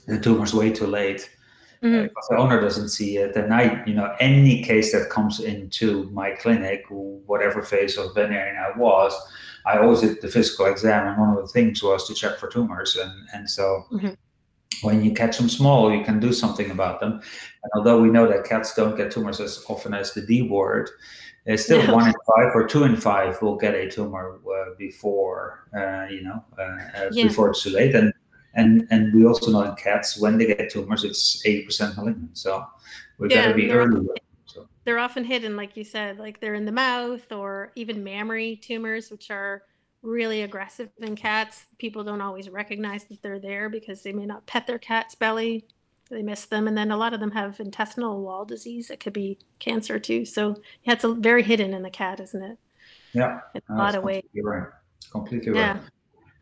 the 0.07 0.19
tumors 0.19 0.53
way 0.53 0.71
too 0.71 0.87
late 0.87 1.29
uh, 1.83 1.87
Mhm. 1.87 2.03
because 2.03 2.27
the 2.29 2.37
owner 2.37 2.61
doesn't 2.61 2.89
see 2.89 3.17
it. 3.17 3.35
And 3.35 3.53
I, 3.53 3.83
you 3.85 3.93
know, 3.93 4.15
any 4.19 4.63
case 4.63 4.91
that 4.93 5.09
comes 5.09 5.39
into 5.39 6.09
my 6.11 6.31
clinic, 6.31 6.85
whatever 6.89 7.61
phase 7.61 7.97
of 7.97 8.13
veterinarian 8.15 8.57
I 8.57 8.77
was, 8.77 9.13
I 9.65 9.77
always 9.77 10.01
did 10.01 10.21
the 10.21 10.27
physical 10.27 10.65
exam, 10.65 11.07
and 11.07 11.17
one 11.19 11.29
of 11.37 11.41
the 11.41 11.47
things 11.47 11.81
was 11.83 12.07
to 12.07 12.13
check 12.13 12.37
for 12.37 12.47
tumors. 12.47 12.95
And 12.95 13.11
and 13.33 13.49
so 13.49 13.85
Mhm. 13.91 14.15
when 14.81 15.03
you 15.03 15.13
catch 15.13 15.37
them 15.37 15.49
small, 15.49 15.91
you 15.93 16.03
can 16.03 16.19
do 16.19 16.33
something 16.33 16.71
about 16.71 16.99
them. 16.99 17.13
And 17.63 17.71
although 17.75 18.01
we 18.01 18.09
know 18.09 18.27
that 18.27 18.43
cats 18.45 18.73
don't 18.75 18.97
get 18.97 19.11
tumors 19.11 19.39
as 19.39 19.63
often 19.69 19.93
as 19.93 20.13
the 20.13 20.21
D 20.21 20.41
word, 20.49 20.89
it's 21.45 21.63
still 21.65 21.85
No. 21.87 21.93
one 21.95 22.07
in 22.07 22.13
five 22.35 22.55
or 22.55 22.65
two 22.67 22.83
in 22.83 22.95
five 22.95 23.41
will 23.41 23.55
get 23.57 23.73
a 23.75 23.89
tumor 23.89 24.39
uh, 24.47 24.75
before 24.77 25.67
uh, 25.77 26.05
you 26.09 26.21
know 26.23 26.43
uh, 26.57 26.61
uh, 26.97 27.09
Yeah. 27.11 27.27
before 27.27 27.49
it's 27.49 27.63
too 27.63 27.69
late. 27.71 27.95
And 27.95 28.13
and 28.55 28.87
and 28.91 29.13
we 29.13 29.25
also 29.25 29.51
know 29.51 29.61
in 29.61 29.75
cats 29.75 30.17
when 30.19 30.37
they 30.37 30.45
get 30.45 30.69
tumors, 30.69 31.03
it's 31.03 31.45
eighty 31.45 31.63
percent 31.63 31.95
malignant. 31.97 32.37
So 32.37 32.65
we 33.17 33.29
got 33.29 33.35
Yeah, 33.35 33.47
to 33.49 33.53
be 33.53 33.71
early. 33.71 34.07
So 34.45 34.67
They're 34.85 34.99
often 34.99 35.23
hidden, 35.23 35.55
like 35.55 35.75
you 35.77 35.83
said, 35.83 36.19
like 36.19 36.39
they're 36.39 36.53
in 36.53 36.65
the 36.65 36.71
mouth 36.71 37.31
or 37.31 37.71
even 37.75 38.03
mammary 38.03 38.57
tumors, 38.57 39.09
which 39.09 39.31
are 39.31 39.63
really 40.01 40.41
aggressive 40.41 40.89
in 40.99 41.15
cats. 41.15 41.65
People 41.79 42.03
don't 42.03 42.21
always 42.21 42.49
recognize 42.49 43.05
that 43.05 43.21
they're 43.21 43.39
there 43.39 43.69
because 43.69 44.03
they 44.03 44.11
may 44.11 44.25
not 44.25 44.45
pet 44.45 44.67
their 44.67 44.79
cat's 44.79 45.15
belly. 45.15 45.65
They 46.11 46.21
miss 46.21 46.45
them. 46.45 46.67
And 46.67 46.77
then 46.77 46.91
a 46.91 46.97
lot 46.97 47.13
of 47.13 47.19
them 47.19 47.31
have 47.31 47.59
intestinal 47.59 48.21
wall 48.21 48.45
disease. 48.45 48.89
It 48.91 48.99
could 48.99 49.13
be 49.13 49.39
cancer 49.59 49.99
too. 49.99 50.25
So 50.25 50.57
yeah, 50.83 50.93
it's 50.93 51.03
a, 51.05 51.13
very 51.13 51.41
hidden 51.43 51.73
in 51.73 51.81
the 51.81 51.89
cat, 51.89 52.19
isn't 52.19 52.43
it? 52.43 52.57
Yeah. 53.13 53.39
In 53.55 53.61
a 53.69 53.73
ah, 53.73 53.77
lot 53.77 53.95
of 53.95 54.03
ways. 54.03 54.23
You're 54.33 54.45
right. 54.45 54.67
Completely 55.11 55.53
Yeah. 55.53 55.73
right. 55.73 55.81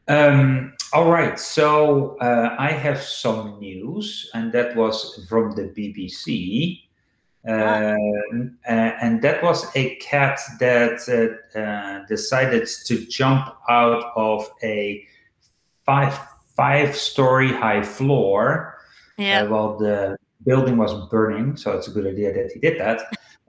Um, 0.08 0.74
all 0.94 1.10
right. 1.10 1.40
So 1.40 2.18
uh, 2.20 2.56
I 2.60 2.72
have 2.72 3.02
some 3.02 3.60
news, 3.60 4.30
and 4.34 4.52
that 4.54 4.76
was 4.76 5.26
from 5.30 5.52
the 5.56 5.64
BBC. 5.64 6.82
Um, 7.48 8.58
uh, 8.68 8.72
and 9.02 9.20
that 9.24 9.42
was 9.42 9.66
a 9.76 9.96
cat 9.96 10.40
that 10.60 11.00
uh, 11.56 11.60
uh, 11.60 12.06
decided 12.08 12.68
to 12.86 13.06
jump 13.08 13.56
out 13.68 14.12
of 14.16 14.48
a 14.62 15.04
five 15.86 16.20
five 16.56 16.96
story 16.96 17.52
high 17.52 17.82
floor 17.82 18.78
Yeah. 19.18 19.44
uh, 19.44 19.48
while 19.50 19.78
the 19.78 20.18
building 20.46 20.78
was 20.78 20.94
burning. 21.10 21.58
So 21.58 21.72
it's 21.72 21.88
a 21.88 21.92
good 21.92 22.06
idea 22.06 22.32
that 22.34 22.52
he 22.52 22.60
did 22.60 22.80
that. 22.80 23.02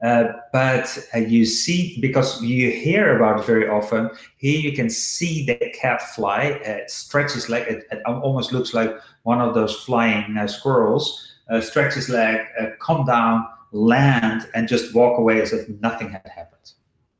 Uh, 0.03 0.33
but 0.53 0.99
uh, 1.15 1.19
you 1.19 1.45
see, 1.45 1.97
because 2.01 2.43
you 2.43 2.71
hear 2.73 3.17
about 3.17 3.39
it 3.39 3.47
very 3.47 3.69
often, 3.69 4.11
here 4.37 4.59
you 4.59 4.73
can 4.73 4.91
see 4.91 5.47
the 5.47 5.55
cat 5.81 6.03
fly. 6.15 6.61
Uh, 6.67 6.71
it 6.83 6.91
stretches 6.91 7.49
like 7.49 7.65
it, 7.69 7.85
it 7.93 8.03
almost 8.05 8.53
looks 8.53 8.75
like 8.75 8.93
one 9.23 9.41
of 9.41 9.55
those 9.55 9.75
flying 9.85 10.37
uh, 10.37 10.47
squirrels. 10.47 11.29
Uh, 11.49 11.61
stretches 11.61 12.09
leg, 12.09 12.41
uh, 12.61 12.67
come 12.81 13.05
down, 13.05 13.47
land, 13.73 14.49
and 14.55 14.67
just 14.67 14.95
walk 14.95 15.19
away 15.19 15.41
as 15.41 15.53
if 15.53 15.69
nothing 15.81 16.11
had 16.11 16.27
happened. 16.35 16.73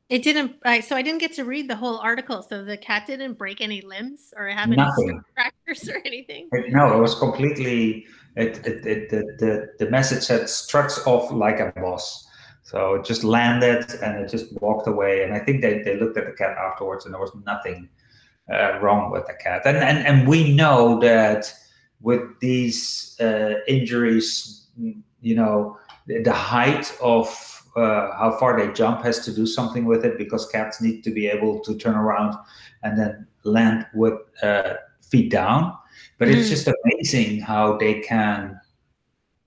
It 0.09 0.21
didn't. 0.21 0.57
I, 0.63 0.81
so 0.81 0.95
I 0.95 1.01
didn't 1.01 1.19
get 1.21 1.33
to 1.33 1.45
read 1.45 1.69
the 1.69 1.75
whole 1.75 1.97
article. 1.99 2.43
So 2.43 2.63
the 2.63 2.77
cat 2.77 3.07
didn't 3.07 3.37
break 3.37 3.61
any 3.61 3.81
limbs 3.81 4.33
or 4.35 4.47
have 4.47 4.71
any 4.71 4.83
fractures 5.33 5.87
or 5.89 6.01
anything. 6.05 6.49
It- 6.51 6.71
no, 6.73 6.95
it 6.97 6.99
was 6.99 7.15
completely. 7.15 8.05
It, 8.35 8.65
it, 8.65 8.85
it, 8.85 9.09
the, 9.09 9.21
the, 9.39 9.85
the 9.85 9.91
message 9.91 10.23
said 10.23 10.49
struts 10.49 11.05
off 11.05 11.31
like 11.31 11.59
a 11.59 11.71
boss. 11.79 12.27
So 12.73 12.95
it 12.95 13.05
just 13.05 13.23
landed 13.23 13.85
and 14.01 14.17
it 14.17 14.31
just 14.31 14.59
walked 14.59 14.87
away. 14.87 15.23
And 15.23 15.31
I 15.31 15.37
think 15.37 15.61
they, 15.61 15.83
they 15.83 15.95
looked 15.95 16.17
at 16.17 16.25
the 16.25 16.31
cat 16.31 16.57
afterwards 16.57 17.05
and 17.05 17.13
there 17.13 17.21
was 17.21 17.35
nothing 17.45 17.87
uh, 18.51 18.79
wrong 18.81 19.11
with 19.11 19.27
the 19.27 19.35
cat. 19.35 19.61
And, 19.63 19.77
and, 19.77 19.99
and 20.07 20.27
we 20.27 20.55
know 20.55 20.99
that 21.01 21.53
with 22.01 22.23
these 22.39 23.15
uh, 23.21 23.59
injuries, 23.67 24.65
you 25.21 25.35
know, 25.35 25.77
the, 26.07 26.23
the 26.23 26.33
height 26.33 26.97
of 26.99 27.27
uh, 27.75 28.11
how 28.17 28.35
far 28.39 28.57
they 28.59 28.73
jump 28.73 29.03
has 29.03 29.19
to 29.25 29.31
do 29.31 29.45
something 29.45 29.85
with 29.85 30.03
it 30.03 30.17
because 30.17 30.47
cats 30.47 30.81
need 30.81 31.03
to 31.03 31.11
be 31.11 31.27
able 31.27 31.59
to 31.59 31.77
turn 31.77 31.95
around 31.95 32.35
and 32.81 32.97
then 32.97 33.27
land 33.43 33.85
with 33.93 34.15
uh, 34.41 34.73
feet 35.11 35.29
down. 35.29 35.77
But 36.17 36.27
it's 36.27 36.47
Mm. 36.47 36.49
just 36.49 36.67
amazing 36.83 37.41
how 37.41 37.77
they 37.77 37.99
can, 38.01 38.59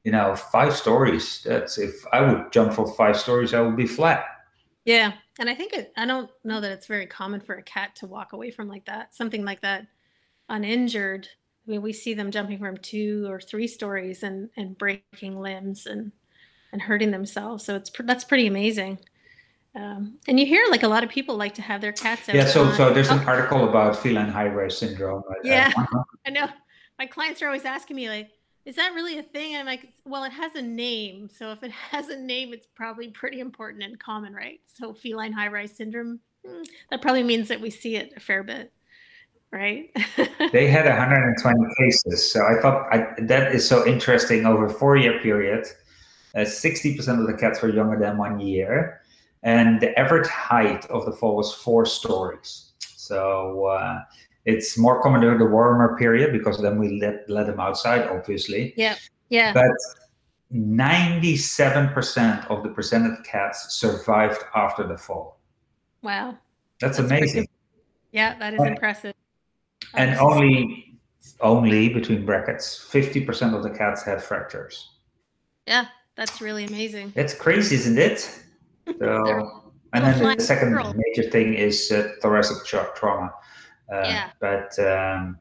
you 0.06 0.12
know, 0.12 0.36
five 0.36 0.76
stories. 0.76 1.42
That's 1.44 1.78
if 1.78 2.04
I 2.12 2.22
would 2.22 2.52
jump 2.52 2.74
for 2.74 2.86
five 2.94 3.18
stories, 3.18 3.54
I 3.54 3.60
would 3.62 3.76
be 3.76 3.88
flat. 3.88 4.24
Yeah, 4.84 5.14
and 5.38 5.50
I 5.50 5.54
think 5.56 5.72
it, 5.72 5.92
I 5.96 6.06
don't 6.06 6.30
know 6.44 6.60
that 6.60 6.70
it's 6.70 6.86
very 6.86 7.06
common 7.06 7.40
for 7.40 7.56
a 7.56 7.62
cat 7.62 7.96
to 7.96 8.06
walk 8.06 8.32
away 8.32 8.52
from 8.52 8.68
like 8.68 8.86
that, 8.86 9.14
something 9.16 9.44
like 9.44 9.62
that, 9.62 9.88
uninjured. 10.48 11.28
I 11.66 11.72
mean, 11.72 11.82
we 11.82 11.92
see 11.92 12.14
them 12.14 12.30
jumping 12.30 12.58
from 12.60 12.76
two 12.78 13.26
or 13.28 13.40
three 13.40 13.68
stories 13.68 14.22
and 14.22 14.50
and 14.56 14.78
breaking 14.78 15.40
limbs 15.40 15.86
and 15.86 16.12
and 16.72 16.82
hurting 16.82 17.12
themselves. 17.12 17.64
So 17.64 17.76
it's 17.76 17.90
that's 18.04 18.24
pretty 18.24 18.46
amazing. 18.46 19.00
Um, 19.74 20.18
and 20.28 20.40
you 20.40 20.46
hear 20.46 20.64
like 20.70 20.84
a 20.84 20.88
lot 20.88 21.04
of 21.04 21.10
people 21.10 21.36
like 21.36 21.54
to 21.56 21.62
have 21.62 21.80
their 21.82 21.92
cats. 21.92 22.28
Yeah. 22.32 22.46
So 22.46 22.72
so 22.72 22.92
there's 22.94 23.10
an 23.10 23.20
Oh, 23.20 23.24
article 23.26 23.68
about 23.68 23.96
feline 23.96 24.28
high 24.30 24.48
rise 24.48 24.78
syndrome. 24.78 25.22
Yeah. 25.42 25.72
I 26.26 26.30
know 26.30 26.48
my 26.98 27.06
clients 27.06 27.42
are 27.42 27.46
always 27.46 27.64
asking 27.64 27.96
me 27.96 28.08
like, 28.08 28.30
is 28.66 28.74
that 28.74 28.92
really 28.94 29.18
a 29.18 29.22
thing? 29.22 29.54
I'm 29.54 29.64
like, 29.64 29.92
well, 30.04 30.24
it 30.24 30.32
has 30.32 30.56
a 30.56 30.62
name. 30.62 31.30
So 31.32 31.52
if 31.52 31.62
it 31.62 31.70
has 31.90 32.08
a 32.08 32.18
name, 32.18 32.52
it's 32.52 32.66
probably 32.74 33.08
pretty 33.08 33.40
important 33.40 33.84
and 33.84 33.98
common, 33.98 34.34
right? 34.34 34.60
So 34.66 34.92
feline 34.92 35.32
high 35.32 35.48
rise 35.48 35.74
syndrome, 35.76 36.20
hmm, 36.44 36.62
that 36.90 37.00
probably 37.00 37.22
means 37.22 37.48
that 37.48 37.60
we 37.60 37.70
see 37.70 37.96
it 37.96 38.12
a 38.16 38.20
fair 38.20 38.42
bit, 38.42 38.72
right? 39.52 39.90
they 40.52 40.66
had 40.66 40.84
120 40.84 41.74
cases. 41.78 42.30
So 42.30 42.44
I 42.44 42.60
thought 42.60 42.92
I, 42.92 43.06
that 43.20 43.54
is 43.54 43.66
so 43.66 43.86
interesting. 43.86 44.44
Over 44.44 44.66
a 44.66 44.70
four-year 44.70 45.20
period, 45.20 45.66
uh, 46.34 46.40
60% 46.40 47.20
of 47.20 47.26
the 47.28 47.34
cats 47.34 47.62
were 47.62 47.70
younger 47.70 47.98
than 47.98 48.18
one 48.18 48.40
year, 48.40 49.00
and 49.44 49.80
the 49.80 49.96
average 49.98 50.26
height 50.26 50.84
of 50.86 51.06
the 51.06 51.12
fall 51.12 51.36
was 51.36 51.54
four 51.54 51.86
stories. 51.86 52.72
So 52.80 53.66
uh, 53.66 54.00
it's 54.46 54.78
more 54.78 55.02
common 55.02 55.20
during 55.20 55.38
the 55.38 55.44
warmer 55.46 55.96
period 55.98 56.32
because 56.32 56.56
then 56.62 56.78
we 56.78 56.98
let 57.00 57.28
let 57.28 57.46
them 57.46 57.60
outside, 57.60 58.06
obviously. 58.08 58.72
yeah. 58.76 58.94
Yeah. 59.28 59.52
But 59.52 59.72
97% 60.54 62.46
of 62.50 62.62
the 62.62 62.68
presented 62.70 63.22
cats 63.24 63.74
survived 63.74 64.40
after 64.54 64.86
the 64.86 64.96
fall. 64.96 65.38
wow. 66.02 66.36
That's, 66.80 66.98
That's 66.98 67.08
pretty 67.08 67.22
amazing. 67.22 67.48
Yeah. 68.12 68.38
That 68.38 68.52
is 68.54 68.60
And- 68.60 68.68
impressive. 68.70 69.14
and 69.94 70.10
Um, 70.18 70.26
only 70.26 70.82
only 71.40 71.88
between 71.88 72.24
brackets 72.24 72.66
50% 72.92 73.52
of 73.56 73.62
the 73.64 73.70
cats 73.70 74.04
had 74.04 74.22
fractures 74.22 74.76
yeah, 75.66 75.86
that's 76.14 76.40
really 76.40 76.64
amazing. 76.66 77.12
that's 77.16 77.34
crazy 77.34 77.74
isn't 77.74 77.98
it 77.98 78.18
so 79.00 79.62
and 79.92 80.04
then 80.04 80.36
the 80.36 80.42
second 80.42 80.70
squirrels. 80.70 80.94
major 81.04 81.28
thing 81.34 81.48
is 81.54 81.90
uh, 81.90 82.12
thoracic 82.22 82.58
tra- 82.64 82.90
trauma 82.94 83.28
Yeah. 83.90 84.30
but 84.40 84.76
um, 84.78 85.38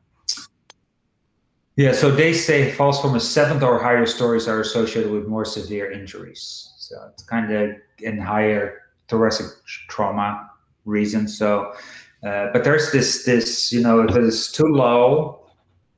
yeah 1.75 1.91
so 1.91 2.09
they 2.11 2.33
say 2.33 2.71
falls 2.71 3.01
from 3.01 3.15
a 3.15 3.19
seventh 3.19 3.63
or 3.63 3.79
higher 3.81 4.05
stories 4.05 4.47
are 4.47 4.61
associated 4.61 5.11
with 5.11 5.27
more 5.27 5.45
severe 5.45 5.91
injuries 5.91 6.73
so 6.77 6.95
it's 7.11 7.23
kind 7.23 7.51
of 7.51 7.71
in 7.99 8.17
higher 8.19 8.81
thoracic 9.07 9.47
trauma 9.89 10.49
reason 10.85 11.27
so 11.27 11.73
uh, 12.25 12.47
but 12.53 12.63
there's 12.63 12.91
this 12.91 13.25
this 13.25 13.71
you 13.71 13.81
know 13.81 13.99
if 14.01 14.15
it 14.15 14.23
is 14.23 14.51
too 14.51 14.67
low 14.67 15.47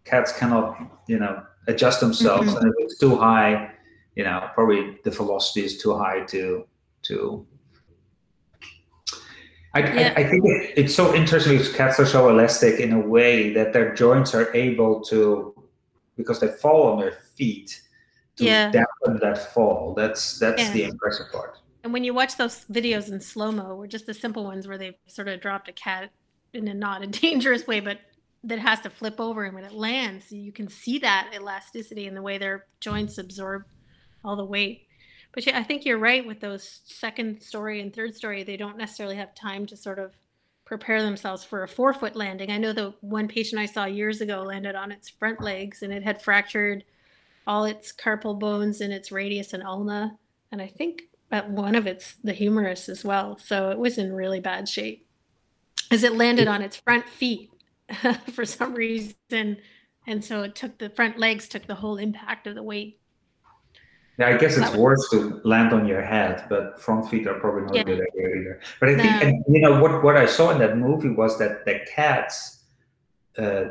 cats 0.06 0.32
cannot 0.38 0.78
you 1.08 1.20
know 1.20 1.44
adjust 1.68 2.00
themselves 2.00 2.48
Mhm. 2.54 2.62
and 2.62 2.68
if 2.70 2.76
it's 2.80 2.98
too 2.98 3.16
high 3.18 3.72
you 4.16 4.24
know 4.24 4.50
probably 4.56 4.98
the 5.04 5.12
velocity 5.12 5.66
is 5.66 5.78
too 5.78 5.96
high 5.98 6.22
to 6.34 6.66
to 7.04 7.46
I, 9.74 9.80
Yeah. 9.80 10.14
I, 10.16 10.22
I 10.22 10.30
think 10.30 10.46
it, 10.46 10.74
it's 10.78 10.96
so 10.96 11.14
interesting 11.14 11.58
because 11.58 11.74
cats 11.74 12.00
are 12.00 12.06
so 12.06 12.30
elastic 12.30 12.80
in 12.80 12.94
a 12.94 13.00
way 13.00 13.54
that 13.54 13.74
their 13.74 13.94
joints 13.94 14.34
are 14.34 14.54
able 14.56 15.02
to 15.06 15.54
because 16.16 16.40
they 16.40 16.48
fall 16.48 16.92
on 16.92 17.00
their 17.00 17.14
feet 17.38 17.82
to 18.38 18.46
Yeah. 18.46 18.72
dampen 18.72 19.20
that 19.22 19.54
fall 19.54 19.94
that's 19.94 20.40
that's 20.40 20.64
Yeah. 20.64 20.74
the 20.74 20.84
impressive 20.86 21.32
part 21.32 21.58
And 21.84 21.94
when 21.94 22.04
you 22.04 22.14
watch 22.14 22.38
those 22.38 22.66
videos 22.66 23.12
in 23.12 23.22
slow 23.22 23.52
mo, 23.52 23.76
or 23.78 23.88
just 23.88 24.08
the 24.08 24.14
simple 24.14 24.44
ones 24.44 24.68
where 24.68 24.78
they've 24.78 25.00
sort 25.08 25.28
of 25.28 25.40
dropped 25.42 25.70
a 25.70 25.74
cat 25.74 26.10
in 26.54 26.68
a 26.68 26.74
not 26.74 27.04
a 27.04 27.08
dangerous 27.24 27.68
way, 27.68 27.80
but 27.80 28.00
that 28.44 28.60
has 28.60 28.80
to 28.82 28.90
flip 28.90 29.20
over, 29.20 29.44
and 29.44 29.54
when 29.56 29.64
it 29.64 29.72
lands, 29.74 30.32
you 30.32 30.52
can 30.52 30.68
see 30.68 31.00
that 31.00 31.32
elasticity 31.36 32.06
in 32.08 32.14
the 32.14 32.22
way 32.22 32.38
their 32.38 32.66
joints 32.82 33.18
absorb 33.18 33.64
all 34.24 34.36
the 34.36 34.46
weight. 34.46 34.87
But 35.34 35.46
yeah, 35.46 35.58
I 35.58 35.64
think 35.64 35.86
you're 35.86 35.98
right 35.98 36.26
with 36.26 36.40
those 36.40 36.82
second 36.86 37.42
story 37.42 37.80
and 37.82 37.94
third 37.94 38.16
story. 38.16 38.44
They 38.44 38.58
don't 38.58 38.78
necessarily 38.78 39.18
have 39.18 39.36
time 39.36 39.66
to 39.68 39.78
sort 39.78 40.00
of 40.00 40.16
prepare 40.66 41.02
themselves 41.02 41.44
for 41.44 41.64
a 41.64 41.68
four 41.68 41.94
foot 41.94 42.16
landing. 42.16 42.52
I 42.52 42.58
know 42.58 42.74
the 42.74 42.94
one 43.02 43.28
patient 43.28 43.62
I 43.62 43.66
saw 43.66 43.86
years 43.86 44.20
ago 44.20 44.44
landed 44.44 44.76
on 44.76 44.92
its 44.92 45.10
front 45.10 45.42
legs 45.42 45.82
and 45.82 45.94
it 45.94 46.04
had 46.04 46.22
fractured 46.22 46.84
all 47.48 47.64
its 47.64 47.94
carpal 47.94 48.38
bones 48.38 48.82
in 48.82 48.92
its 48.92 49.12
radius 49.12 49.54
and 49.54 49.64
ulna. 49.64 50.18
And 50.52 50.62
I 50.62 50.68
think 50.68 51.04
at 51.32 51.50
one 51.50 51.76
of 51.76 51.88
its 51.88 52.16
the 52.16 52.34
humerus 52.34 52.90
as 52.90 53.06
well. 53.06 53.38
So 53.38 53.70
it 53.70 53.78
was 53.78 53.98
in 53.98 54.14
really 54.14 54.40
bad 54.40 54.68
shape. 54.68 55.06
As 55.90 56.04
it 56.04 56.14
landed 56.14 56.50
on 56.50 56.62
its 56.62 56.76
front 56.76 57.08
feet 57.08 57.50
for 58.34 58.44
some 58.44 58.74
reason. 58.74 59.58
And 60.06 60.24
so 60.24 60.44
it 60.44 60.56
took 60.56 60.78
the 60.78 60.90
front 60.90 61.18
legs 61.18 61.48
took 61.48 61.68
the 61.68 61.76
whole 61.76 61.98
impact 61.98 62.48
of 62.48 62.56
the 62.56 62.64
weight. 62.64 63.00
Yeah, 64.18 64.30
I 64.30 64.38
guess 64.38 64.58
it's 64.58 64.74
worse 64.76 65.10
to 65.12 65.40
land 65.44 65.74
on 65.74 65.88
your 65.88 66.02
head, 66.02 66.46
but 66.50 66.82
front 66.82 67.08
feet 67.10 67.28
are 67.28 67.40
probably 67.40 67.64
not 67.64 67.76
Yeah. 67.76 67.82
a 67.82 67.86
good 67.86 68.02
idea 68.10 68.28
either. 68.38 68.60
But 68.80 68.90
I 68.90 68.96
think, 68.96 69.14
No. 69.22 69.28
and, 69.28 69.44
you 69.48 69.62
know, 69.62 69.80
what, 69.80 70.04
what 70.04 70.18
I 70.18 70.26
saw 70.26 70.50
in 70.50 70.58
that 70.60 70.76
movie 70.78 71.10
was 71.10 71.38
that 71.38 71.66
the 71.66 71.80
cats, 71.96 72.64
uh, 73.38 73.66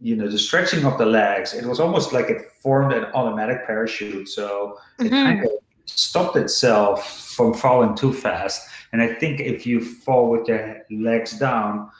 you 0.00 0.16
know, 0.16 0.26
the 0.28 0.38
stretching 0.38 0.86
of 0.86 0.96
the 0.96 1.04
legs, 1.04 1.52
it 1.52 1.66
was 1.66 1.78
almost 1.80 2.14
like 2.14 2.30
it 2.30 2.40
formed 2.62 2.92
an 2.94 3.04
automatic 3.12 3.66
parachute. 3.66 4.26
So 4.28 4.78
it 4.98 5.04
Mhm. 5.12 5.22
kind 5.26 5.44
of 5.44 5.50
stopped 5.84 6.36
itself 6.36 6.96
from 7.36 7.52
falling 7.52 7.94
too 7.94 8.12
fast. 8.14 8.66
And 8.92 9.02
I 9.02 9.08
think 9.20 9.40
if 9.40 9.66
you 9.66 9.80
fall 9.84 10.30
with 10.30 10.48
your 10.48 10.78
legs 10.90 11.38
down, 11.38 11.90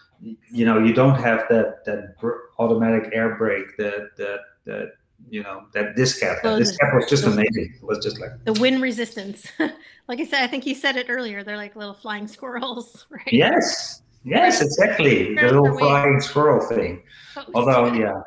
you 0.51 0.65
know, 0.65 0.79
you 0.79 0.95
don't 0.95 1.17
have 1.29 1.47
that 1.51 1.85
that 1.85 2.19
br- 2.19 2.41
automatic 2.59 3.11
air 3.13 3.35
brake 3.37 3.77
that 3.77 4.17
that 4.17 4.41
that 4.65 4.93
you 5.29 5.43
know 5.43 5.67
that 5.75 5.97
this 5.97 6.19
cat 6.19 6.39
had. 6.43 6.59
This 6.59 6.77
cat 6.77 6.95
was 6.95 7.09
just 7.09 7.25
amazing. 7.25 7.75
It 7.77 7.85
was 7.85 7.99
just 8.03 8.21
like 8.21 8.31
The 8.45 8.55
wind 8.55 8.83
resistance. 8.83 9.47
like 10.09 10.21
I 10.21 10.25
said, 10.25 10.43
I 10.43 10.47
think 10.47 10.67
you 10.67 10.75
said 10.75 10.97
it 10.97 11.07
earlier. 11.09 11.45
They're 11.45 11.57
like 11.57 11.77
little 11.77 11.95
flying 11.95 12.29
squirrels, 12.29 13.07
right? 13.11 13.33
yes, 13.33 14.03
Yes, 14.25 14.61
exactly. 14.61 15.35
The 15.35 15.43
little 15.43 15.79
flying 15.79 16.21
squirrel 16.21 16.61
thing. 16.67 17.03
Oh, 17.37 17.45
Although, 17.55 17.93
yeah. 17.95 18.21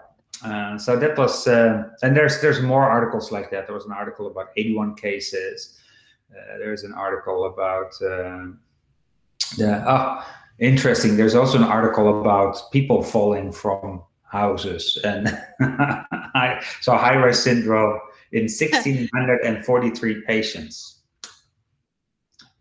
Uh, 0.44 0.78
so 0.78 0.98
that 0.98 1.18
was, 1.18 1.48
uh, 1.48 1.84
and 2.02 2.18
there's 2.18 2.42
there's 2.42 2.62
more 2.62 2.84
articles 2.84 3.32
like 3.32 3.52
that. 3.52 3.68
There 3.68 3.76
was 3.76 3.86
an 3.86 3.92
article 3.92 4.28
about 4.28 4.48
81 4.58 4.96
cases. 4.96 5.80
Uh, 6.32 6.58
there's 6.58 6.84
an 6.84 6.94
article 6.94 7.46
about 7.46 7.94
uh, 8.02 8.52
the 9.58 9.84
oh, 9.88 10.26
interesting. 10.60 11.16
There's 11.16 11.36
also 11.36 11.60
an 11.60 11.64
article 11.64 12.22
about 12.22 12.60
people 12.72 13.04
falling 13.04 13.52
from 13.52 14.02
houses. 14.34 14.98
And 15.04 15.28
so 16.82 16.98
high 16.98 17.16
rise 17.16 17.42
syndrome 17.42 18.00
in 18.32 18.44
1643 18.50 20.24
patients. 20.28 21.02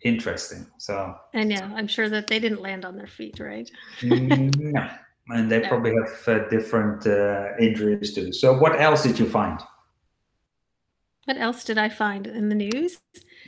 Interesting. 0.05 0.67
So 0.79 1.14
and 1.33 1.50
yeah 1.50 1.71
i'm 1.76 1.87
sure 1.87 2.09
that 2.09 2.26
they 2.26 2.38
didn't 2.38 2.61
land 2.61 2.85
on 2.85 2.97
their 2.97 3.07
feet 3.07 3.41
right? 3.41 3.71
Mm, 4.00 4.55
no. 4.76 4.88
And 5.29 5.50
they 5.50 5.61
no. 5.62 5.69
probably 5.69 5.95
have 5.95 6.29
uh, 6.29 6.49
different 6.49 7.07
uh, 7.07 7.57
injuries 7.59 8.12
too. 8.14 8.33
So 8.33 8.59
what 8.59 8.81
else 8.81 9.02
did 9.02 9.19
you 9.19 9.29
find? 9.29 9.59
What 11.25 11.38
else 11.38 11.64
did 11.64 11.79
i 11.79 11.88
find 11.88 12.26
in 12.26 12.49
the 12.49 12.57
news? 12.67 12.99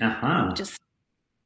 Uh-huh. 0.00 0.52
just 0.54 0.80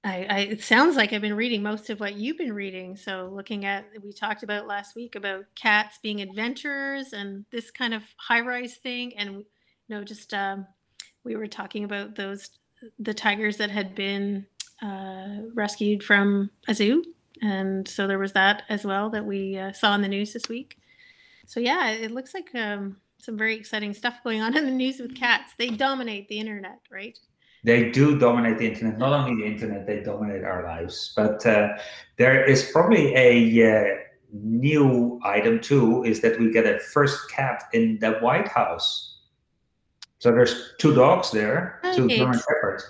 I, 0.05 0.26
I, 0.31 0.38
it 0.40 0.62
sounds 0.62 0.97
like 0.97 1.12
I've 1.12 1.21
been 1.21 1.35
reading 1.35 1.62
most 1.62 1.90
of 1.90 1.99
what 1.99 2.14
you've 2.14 2.38
been 2.38 2.52
reading. 2.52 2.97
So 2.97 3.31
looking 3.33 3.64
at 3.64 3.87
we 4.02 4.12
talked 4.12 4.43
about 4.43 4.67
last 4.67 4.95
week 4.95 5.17
about 5.17 5.45
cats 5.57 5.99
being 6.02 6.21
adventurers 6.21 7.12
and 7.12 7.45
this 7.50 7.71
kind 7.71 7.93
of 7.93 8.02
high 8.17 8.40
rise 8.40 8.76
thing, 8.76 9.17
and 9.17 9.38
you 9.38 9.45
know 9.88 10.05
just 10.05 10.33
um, 10.33 10.67
we 11.25 11.35
were 11.35 11.49
talking 11.49 11.85
about 11.85 12.14
those 12.14 12.50
the 12.99 13.14
tigers 13.14 13.57
that 13.57 13.71
had 13.71 13.97
been 13.97 14.47
uh, 14.83 15.38
rescued 15.55 16.05
from 16.05 16.50
a 16.69 16.75
zoo, 16.75 17.02
and 17.43 17.88
so 17.88 18.07
there 18.07 18.21
was 18.21 18.33
that 18.35 18.62
as 18.69 18.85
well 18.85 19.11
that 19.11 19.26
we 19.26 19.59
uh, 19.59 19.73
saw 19.73 19.95
in 19.97 20.02
the 20.02 20.09
news 20.09 20.33
this 20.33 20.49
week. 20.49 20.78
So 21.47 21.59
yeah, 21.59 21.90
it 21.90 22.12
looks 22.12 22.35
like 22.35 22.55
um, 22.55 22.99
some 23.19 23.37
very 23.37 23.57
exciting 23.57 23.95
stuff 23.95 24.23
going 24.23 24.43
on 24.43 24.57
in 24.57 24.64
the 24.64 24.71
news 24.71 25.00
with 25.00 25.17
cats. 25.17 25.55
They 25.59 25.71
dominate 25.71 26.28
the 26.28 26.38
internet, 26.38 26.78
right? 26.88 27.19
They 27.65 27.91
do 27.91 28.19
dominate 28.19 28.59
the 28.59 28.69
internet. 28.69 28.99
Not 28.99 29.12
only 29.12 29.43
the 29.43 29.50
internet, 29.50 29.87
they 29.87 30.00
dominate 30.00 30.45
our 30.45 30.62
lives. 30.62 31.12
But 31.17 31.45
uh, 31.47 31.69
there 32.17 32.45
is 32.45 32.71
probably 32.71 33.15
a 33.15 33.71
uh, 33.71 33.97
new 34.33 35.21
item 35.25 35.61
too, 35.61 36.05
is 36.05 36.21
that 36.21 36.38
we 36.38 36.50
get 36.50 36.67
a 36.67 36.79
first 36.79 37.31
cat 37.31 37.65
in 37.73 37.99
the 38.00 38.12
White 38.15 38.49
House. 38.49 39.19
So 40.19 40.31
there's 40.33 40.75
two 40.79 40.95
dogs 40.95 41.31
there, 41.31 41.81
okay. 41.85 41.97
two 41.97 42.09
German 42.09 42.38
shepherds. 42.38 42.85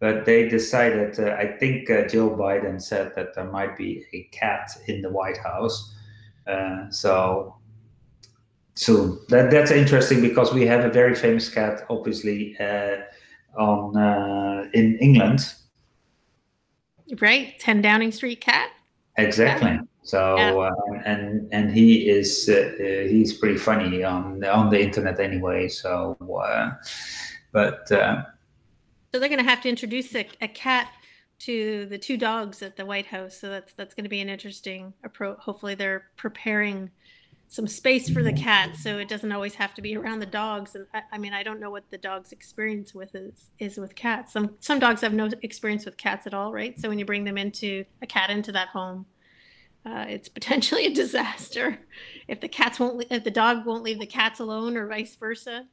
But 0.00 0.24
they 0.24 0.48
decided, 0.48 1.20
uh, 1.20 1.34
I 1.34 1.56
think 1.58 1.90
uh, 1.90 2.08
Jill 2.08 2.30
Biden 2.30 2.80
said 2.80 3.12
that 3.16 3.34
there 3.34 3.44
might 3.44 3.76
be 3.76 4.04
a 4.14 4.22
cat 4.32 4.70
in 4.86 5.02
the 5.02 5.10
White 5.10 5.36
House. 5.36 5.94
Uh, 6.46 6.90
so 6.90 7.60
soon. 8.74 9.20
That, 9.28 9.50
that's 9.50 9.70
interesting 9.70 10.22
because 10.22 10.54
we 10.54 10.66
have 10.66 10.84
a 10.84 10.88
very 10.88 11.14
famous 11.14 11.48
cat, 11.48 11.84
obviously, 11.90 12.56
uh, 12.58 12.96
on 13.56 13.96
uh, 13.96 14.68
in 14.74 14.98
England. 14.98 15.54
Right, 17.20 17.58
Ten 17.58 17.82
Downing 17.82 18.12
Street 18.12 18.40
cat. 18.40 18.70
Exactly. 19.16 19.70
Yeah. 19.70 19.80
So 20.02 20.36
yeah. 20.36 20.54
uh, 20.54 21.02
and 21.04 21.48
and 21.52 21.70
he 21.70 22.08
is 22.08 22.48
uh, 22.48 22.72
uh, 22.80 23.08
he's 23.08 23.34
pretty 23.34 23.58
funny 23.58 24.02
on 24.02 24.44
on 24.44 24.70
the 24.70 24.80
internet 24.80 25.20
anyway. 25.20 25.68
So, 25.68 26.16
uh, 26.20 26.70
but 27.52 27.90
uh, 27.92 28.22
so 29.12 29.18
they're 29.18 29.28
going 29.28 29.44
to 29.44 29.50
have 29.50 29.60
to 29.62 29.68
introduce 29.68 30.14
a, 30.14 30.26
a, 30.40 30.48
cat 30.48 30.88
to 31.40 31.86
the 31.86 31.98
two 31.98 32.16
dogs 32.16 32.62
at 32.62 32.76
the 32.76 32.86
White 32.86 33.06
House. 33.06 33.38
So 33.38 33.50
that's 33.50 33.74
that's 33.74 33.94
going 33.94 34.04
to 34.04 34.10
be 34.10 34.20
an 34.20 34.28
interesting 34.28 34.94
approach. 35.04 35.38
Hopefully, 35.40 35.74
they're 35.74 36.06
preparing 36.16 36.90
some 37.50 37.66
space 37.66 38.08
for 38.08 38.22
the 38.22 38.32
cat 38.32 38.76
so 38.76 38.98
it 38.98 39.08
doesn't 39.08 39.32
always 39.32 39.56
have 39.56 39.74
to 39.74 39.82
be 39.82 39.96
around 39.96 40.20
the 40.20 40.26
dogs 40.26 40.76
and 40.76 40.86
I, 40.94 41.02
I, 41.10 41.18
mean 41.18 41.32
i 41.32 41.42
don't 41.42 41.58
know 41.58 41.68
what 41.68 41.90
the 41.90 41.98
dog's 41.98 42.30
experience 42.30 42.94
with 42.94 43.12
is 43.16 43.50
is 43.58 43.76
with 43.76 43.96
cats. 43.96 44.32
Some 44.32 44.54
some 44.60 44.78
dogs 44.78 45.00
have 45.00 45.12
no 45.12 45.28
experience 45.42 45.84
with 45.84 45.96
cats 45.96 46.28
at 46.28 46.32
all 46.32 46.52
right? 46.52 46.80
So 46.80 46.88
when 46.88 47.00
you 47.00 47.04
bring 47.04 47.24
them 47.24 47.36
into 47.36 47.84
a 48.00 48.06
cat 48.06 48.30
into 48.30 48.52
that 48.52 48.68
home 48.68 49.06
uh, 49.84 50.06
it's 50.08 50.28
potentially 50.38 50.86
a 50.86 50.94
disaster. 50.94 51.80
If 52.28 52.40
the 52.40 52.48
cats 52.48 52.78
won't 52.78 53.04
if 53.10 53.24
the 53.24 53.32
dog 53.32 53.66
won't 53.66 53.82
leave 53.82 53.98
the 53.98 54.06
cats 54.06 54.38
alone 54.38 54.76
or 54.76 54.86
vice 54.86 55.16
versa. 55.16 55.66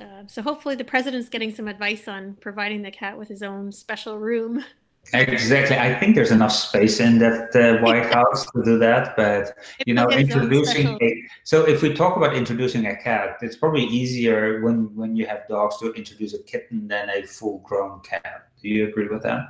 Uh, 0.00 0.26
so 0.26 0.42
hopefully 0.42 0.74
the 0.74 0.84
president's 0.84 1.28
getting 1.28 1.54
some 1.54 1.68
advice 1.68 2.06
on 2.08 2.36
providing 2.40 2.82
the 2.82 2.90
cat 2.90 3.16
with 3.16 3.28
his 3.28 3.42
own 3.42 3.70
special 3.72 4.18
room 4.18 4.64
Exactly. 5.12 5.76
I 5.76 5.94
think 5.98 6.14
there's 6.14 6.30
enough 6.30 6.52
space 6.52 7.00
in 7.00 7.18
that 7.18 7.54
uh, 7.54 7.82
White 7.82 8.12
House 8.12 8.44
to 8.50 8.62
do 8.64 8.78
that. 8.78 9.16
But 9.16 9.56
you 9.86 9.94
know, 9.94 10.08
introducing 10.10 10.98
a, 11.00 11.22
so 11.44 11.64
if 11.64 11.82
we 11.82 11.94
talk 11.94 12.16
about 12.16 12.34
introducing 12.34 12.86
a 12.86 12.96
cat, 12.96 13.38
it's 13.40 13.56
probably 13.56 13.84
easier 13.84 14.60
when 14.62 14.94
when 14.96 15.16
you 15.16 15.26
have 15.26 15.46
dogs 15.48 15.78
to 15.78 15.92
introduce 15.92 16.34
a 16.34 16.42
kitten 16.42 16.88
than 16.88 17.08
a 17.10 17.22
full-grown 17.22 18.00
cat. 18.00 18.48
Do 18.60 18.68
you 18.68 18.88
agree 18.88 19.08
with 19.08 19.22
that? 19.22 19.46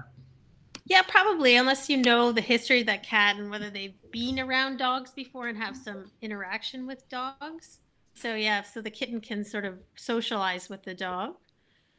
Yeah, 0.85 1.03
probably, 1.03 1.57
unless 1.57 1.89
you 1.89 1.97
know 1.97 2.31
the 2.31 2.41
history 2.41 2.81
of 2.81 2.87
that 2.87 3.03
cat 3.03 3.37
and 3.37 3.51
whether 3.51 3.71
they've 3.71 3.97
been 4.13 4.39
around 4.39 4.77
dogs 4.77 5.11
before 5.11 5.49
and 5.49 5.59
have 5.59 5.77
some 5.77 6.13
interaction 6.23 6.87
with 6.87 7.09
dogs. 7.09 7.81
So 8.15 8.35
yeah, 8.35 8.63
so 8.63 8.81
the 8.81 8.91
kitten 8.91 9.21
can 9.21 9.45
sort 9.45 9.65
of 9.65 9.79
socialize 9.97 10.69
with 10.69 10.85
the 10.85 10.95
dog. 10.95 11.35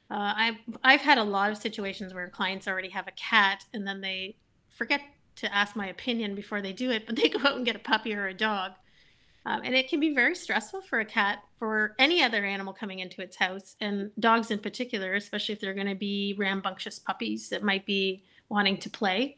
Uh, 0.09 0.33
I've 0.35 0.55
I've 0.83 1.01
had 1.01 1.17
a 1.17 1.23
lot 1.23 1.51
of 1.51 1.57
situations 1.57 2.13
where 2.13 2.29
clients 2.29 2.67
already 2.67 2.89
have 2.89 3.07
a 3.07 3.11
cat 3.11 3.65
and 3.73 3.85
then 3.85 4.01
they 4.01 4.37
forget 4.69 5.01
to 5.37 5.53
ask 5.53 5.75
my 5.75 5.87
opinion 5.87 6.35
before 6.35 6.61
they 6.61 6.73
do 6.73 6.91
it, 6.91 7.05
but 7.05 7.15
they 7.15 7.29
go 7.29 7.39
out 7.39 7.55
and 7.55 7.65
get 7.65 7.75
a 7.75 7.79
puppy 7.79 8.13
or 8.13 8.27
a 8.27 8.33
dog. 8.33 8.73
Um, 9.45 9.61
and 9.63 9.75
it 9.75 9.87
can 9.87 10.01
be 10.01 10.13
very 10.13 10.35
stressful 10.35 10.81
for 10.81 10.99
a 10.99 11.05
cat, 11.05 11.39
for 11.57 11.95
any 11.97 12.21
other 12.21 12.43
animal 12.43 12.73
coming 12.73 12.99
into 12.99 13.21
its 13.21 13.37
house, 13.37 13.77
and 13.79 14.11
dogs 14.19 14.51
in 14.51 14.59
particular, 14.59 15.13
especially 15.13 15.53
if 15.53 15.61
they're 15.61 15.73
going 15.73 15.87
to 15.87 15.95
be 15.95 16.35
rambunctious 16.37 16.99
puppies 16.99 17.47
that 17.49 17.63
might 17.63 17.85
be 17.85 18.23
wanting 18.49 18.77
to 18.79 18.89
play. 18.89 19.37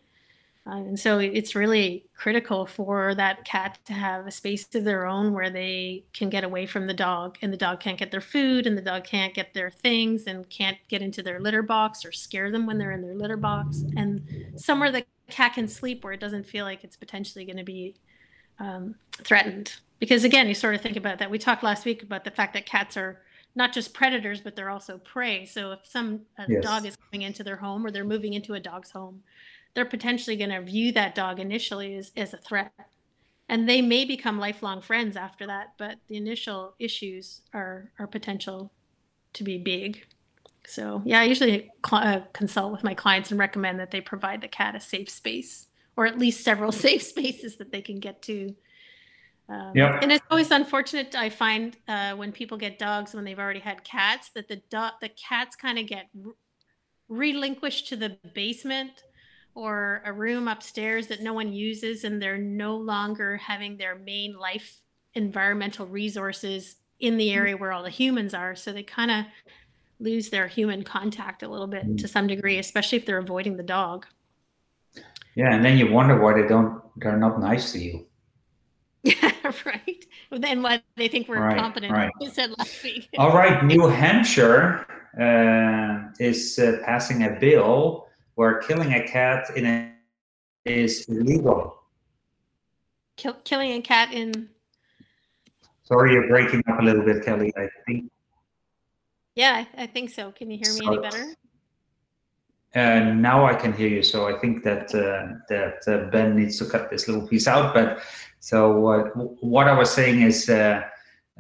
Uh, 0.67 0.75
and 0.75 0.99
so 0.99 1.19
it's 1.19 1.55
really 1.55 2.05
critical 2.15 2.65
for 2.65 3.15
that 3.15 3.45
cat 3.45 3.79
to 3.85 3.93
have 3.93 4.27
a 4.27 4.31
space 4.31 4.67
of 4.75 4.83
their 4.83 5.05
own 5.05 5.33
where 5.33 5.49
they 5.49 6.03
can 6.13 6.29
get 6.29 6.43
away 6.43 6.65
from 6.65 6.85
the 6.85 6.93
dog 6.93 7.37
and 7.41 7.51
the 7.51 7.57
dog 7.57 7.79
can't 7.79 7.97
get 7.97 8.11
their 8.11 8.21
food 8.21 8.67
and 8.67 8.77
the 8.77 8.81
dog 8.81 9.03
can't 9.03 9.33
get 9.33 9.53
their 9.53 9.71
things 9.71 10.25
and 10.25 10.49
can't 10.49 10.77
get 10.87 11.01
into 11.01 11.23
their 11.23 11.39
litter 11.39 11.63
box 11.63 12.05
or 12.05 12.11
scare 12.11 12.51
them 12.51 12.65
when 12.65 12.77
they're 12.77 12.91
in 12.91 13.01
their 13.01 13.15
litter 13.15 13.37
box. 13.37 13.83
And 13.95 14.53
somewhere 14.57 14.91
the 14.91 15.05
cat 15.29 15.53
can 15.53 15.67
sleep 15.67 16.03
where 16.03 16.13
it 16.13 16.19
doesn't 16.19 16.45
feel 16.45 16.65
like 16.65 16.83
it's 16.83 16.97
potentially 16.97 17.45
going 17.45 17.57
to 17.57 17.63
be 17.63 17.95
um, 18.59 18.95
threatened. 19.23 19.77
Because 19.99 20.23
again 20.23 20.47
you 20.47 20.53
sort 20.53 20.75
of 20.75 20.81
think 20.81 20.97
about 20.97 21.19
that. 21.19 21.31
We 21.31 21.39
talked 21.39 21.63
last 21.63 21.85
week 21.85 22.03
about 22.03 22.25
the 22.25 22.31
fact 22.31 22.53
that 22.53 22.65
cats 22.65 22.97
are 22.97 23.21
not 23.55 23.73
just 23.73 23.93
predators 23.93 24.41
but 24.41 24.55
they're 24.55 24.69
also 24.69 24.97
prey. 24.97 25.45
So 25.45 25.71
if 25.71 25.79
some 25.83 26.21
yes. 26.47 26.63
dog 26.63 26.85
is 26.85 26.95
coming 26.95 27.25
into 27.25 27.43
their 27.43 27.57
home 27.57 27.85
or 27.85 27.91
they're 27.91 28.03
moving 28.03 28.33
into 28.33 28.53
a 28.53 28.59
dog's 28.59 28.91
home 28.91 29.23
they're 29.73 29.85
potentially 29.85 30.35
going 30.35 30.49
to 30.49 30.61
view 30.61 30.91
that 30.93 31.15
dog 31.15 31.39
initially 31.39 31.95
as, 31.95 32.11
as 32.15 32.33
a 32.33 32.37
threat. 32.37 32.73
And 33.47 33.67
they 33.67 33.81
may 33.81 34.05
become 34.05 34.37
lifelong 34.37 34.81
friends 34.81 35.15
after 35.15 35.47
that, 35.47 35.73
but 35.77 35.97
the 36.07 36.17
initial 36.17 36.75
issues 36.79 37.41
are, 37.53 37.91
are 37.97 38.07
potential 38.07 38.71
to 39.33 39.43
be 39.43 39.57
big. 39.57 40.05
So, 40.67 41.01
yeah, 41.03 41.21
I 41.21 41.23
usually 41.23 41.71
cl- 41.85 42.03
uh, 42.03 42.21
consult 42.31 42.71
with 42.71 42.83
my 42.83 42.93
clients 42.93 43.31
and 43.31 43.39
recommend 43.39 43.79
that 43.79 43.89
they 43.89 44.01
provide 44.01 44.41
the 44.41 44.47
cat 44.47 44.75
a 44.75 44.79
safe 44.79 45.09
space 45.09 45.67
or 45.97 46.05
at 46.05 46.17
least 46.17 46.43
several 46.43 46.71
safe 46.87 47.01
spaces 47.01 47.57
that 47.57 47.71
they 47.71 47.81
can 47.81 47.99
get 47.99 48.21
to. 48.23 48.55
Um, 49.49 49.71
yep. 49.73 50.03
And 50.03 50.11
it's 50.11 50.23
always 50.29 50.51
unfortunate, 50.51 51.15
I 51.15 51.29
find, 51.29 51.75
uh, 51.87 52.13
when 52.13 52.31
people 52.31 52.57
get 52.57 52.77
dogs 52.77 53.15
when 53.15 53.25
they've 53.25 53.39
already 53.39 53.59
had 53.59 53.83
cats, 53.83 54.29
that 54.35 54.47
the, 54.47 54.57
do- 54.69 54.95
the 55.01 55.09
cats 55.09 55.55
kind 55.55 55.79
of 55.79 55.87
get 55.87 56.07
re- 56.13 56.33
relinquished 57.09 57.87
to 57.87 57.95
the 57.95 58.17
basement 58.35 59.03
or 59.59 60.01
a 60.05 60.13
room 60.13 60.47
upstairs 60.47 61.07
that 61.07 61.21
no 61.21 61.33
one 61.33 61.51
uses 61.51 62.05
and 62.05 62.21
they're 62.21 62.37
no 62.37 62.77
longer 62.77 63.35
having 63.35 63.75
their 63.75 63.93
main 63.93 64.39
life 64.39 64.79
environmental 65.15 65.85
resources 65.85 66.77
in 67.01 67.17
the 67.17 67.33
area 67.33 67.57
where 67.57 67.73
all 67.73 67.83
the 67.83 67.89
humans 67.89 68.33
are. 68.33 68.55
So 68.55 68.71
they 68.71 68.83
kind 68.83 69.11
of 69.11 69.25
lose 69.99 70.29
their 70.29 70.47
human 70.47 70.83
contact 70.83 71.43
a 71.43 71.49
little 71.49 71.67
bit 71.67 71.97
to 71.97 72.07
some 72.07 72.25
degree 72.25 72.57
especially 72.57 72.97
if 72.97 73.05
they're 73.05 73.17
avoiding 73.17 73.57
the 73.57 73.63
dog. 73.63 74.05
Yeah 75.35 75.53
and 75.53 75.65
then 75.65 75.77
you 75.77 75.91
wonder 75.91 76.17
why 76.17 76.41
they 76.41 76.47
don't 76.47 76.81
they're 76.95 77.17
not 77.17 77.41
nice 77.41 77.73
to 77.73 77.79
you. 77.79 78.07
Yeah 79.03 79.31
right 79.65 80.05
then 80.31 80.61
why 80.61 80.81
they 80.95 81.09
think 81.09 81.27
we're 81.27 81.41
right, 81.41 81.57
incompetent 81.57 81.91
right. 81.91 82.11
you 82.21 82.29
said 82.29 82.51
last 82.57 82.81
week. 82.81 83.09
All 83.17 83.33
right 83.33 83.65
new 83.73 83.87
hampshire 83.87 84.85
uh, 85.19 86.13
is 86.17 86.57
uh, 86.59 86.77
passing 86.85 87.23
a 87.23 87.31
bill 87.31 88.08
where 88.39 88.59
killing 88.59 88.93
a 88.93 89.05
cat 89.05 89.49
in 89.57 89.65
a 89.65 89.91
is 90.63 91.09
illegal. 91.09 91.75
Kill, 93.17 93.33
killing 93.43 93.71
a 93.73 93.81
cat 93.81 94.13
in. 94.13 94.47
Sorry, 95.83 96.13
you're 96.13 96.29
breaking 96.29 96.63
up 96.69 96.79
a 96.79 96.81
little 96.81 97.03
bit, 97.03 97.25
Kelly. 97.25 97.51
I 97.57 97.67
think. 97.85 98.09
Yeah, 99.35 99.65
I, 99.77 99.83
I 99.83 99.87
think 99.87 100.09
so. 100.11 100.31
Can 100.31 100.49
you 100.49 100.57
hear 100.57 100.73
me 100.73 100.85
so, 100.85 100.87
any 100.87 101.01
better? 101.01 101.25
Uh, 102.73 103.11
now 103.13 103.45
I 103.45 103.55
can 103.55 103.73
hear 103.73 103.89
you, 103.89 104.03
so 104.03 104.33
I 104.33 104.39
think 104.39 104.63
that 104.63 104.95
uh, 104.95 105.35
that 105.49 105.79
uh, 105.85 106.09
Ben 106.09 106.33
needs 106.33 106.57
to 106.59 106.65
cut 106.65 106.89
this 106.89 107.09
little 107.09 107.27
piece 107.27 107.45
out. 107.45 107.73
But 107.73 107.99
so 108.39 108.87
uh, 108.87 109.03
what 109.41 109.67
I 109.67 109.77
was 109.77 109.91
saying 109.91 110.21
is, 110.21 110.47
uh, 110.47 110.83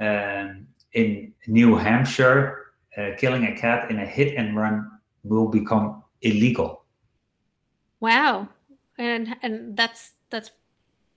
um, 0.01 0.67
in 0.91 1.31
New 1.47 1.75
Hampshire, 1.75 2.73
uh, 2.97 3.11
killing 3.17 3.45
a 3.45 3.55
cat 3.55 3.89
in 3.89 3.99
a 3.99 4.05
hit 4.05 4.35
and 4.35 4.53
run 4.53 4.91
will 5.23 5.47
become 5.47 6.03
illegal. 6.21 6.78
Wow, 7.99 8.49
and 8.97 9.35
and 9.41 9.75
that's 9.75 10.11
that's 10.29 10.51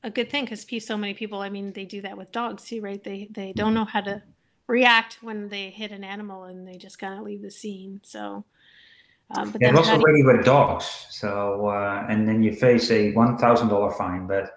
a 0.03 0.11
good 0.11 0.31
thing 0.31 0.45
because 0.45 0.66
so 0.85 0.97
many 0.97 1.14
people. 1.14 1.40
I 1.40 1.49
mean, 1.49 1.73
they 1.73 1.85
do 1.85 2.03
that 2.03 2.16
with 2.16 2.33
dogs 2.33 2.64
too, 2.64 2.81
right? 2.81 3.03
They 3.03 3.29
they 3.31 3.53
don't 3.53 3.75
know 3.75 3.85
how 3.85 4.01
to 4.01 4.23
react 4.66 5.18
when 5.23 5.49
they 5.49 5.71
hit 5.71 5.92
an 5.92 6.05
animal 6.05 6.45
and 6.45 6.66
they 6.66 6.77
just 6.77 6.99
kind 6.99 7.14
of 7.14 7.25
leave 7.25 7.42
the 7.42 7.51
scene. 7.51 8.01
So 8.03 8.45
um, 9.35 9.51
but 9.51 9.61
yeah, 9.61 9.75
also 9.75 9.92
already 9.92 10.23
with 10.23 10.45
dogs. 10.45 11.07
So 11.11 11.68
uh, 11.68 12.07
and 12.09 12.29
then 12.29 12.42
you 12.42 12.53
face 12.53 12.90
a 12.90 13.12
one 13.12 13.38
thousand 13.38 13.68
dollar 13.68 13.90
fine, 13.92 14.27
but 14.27 14.55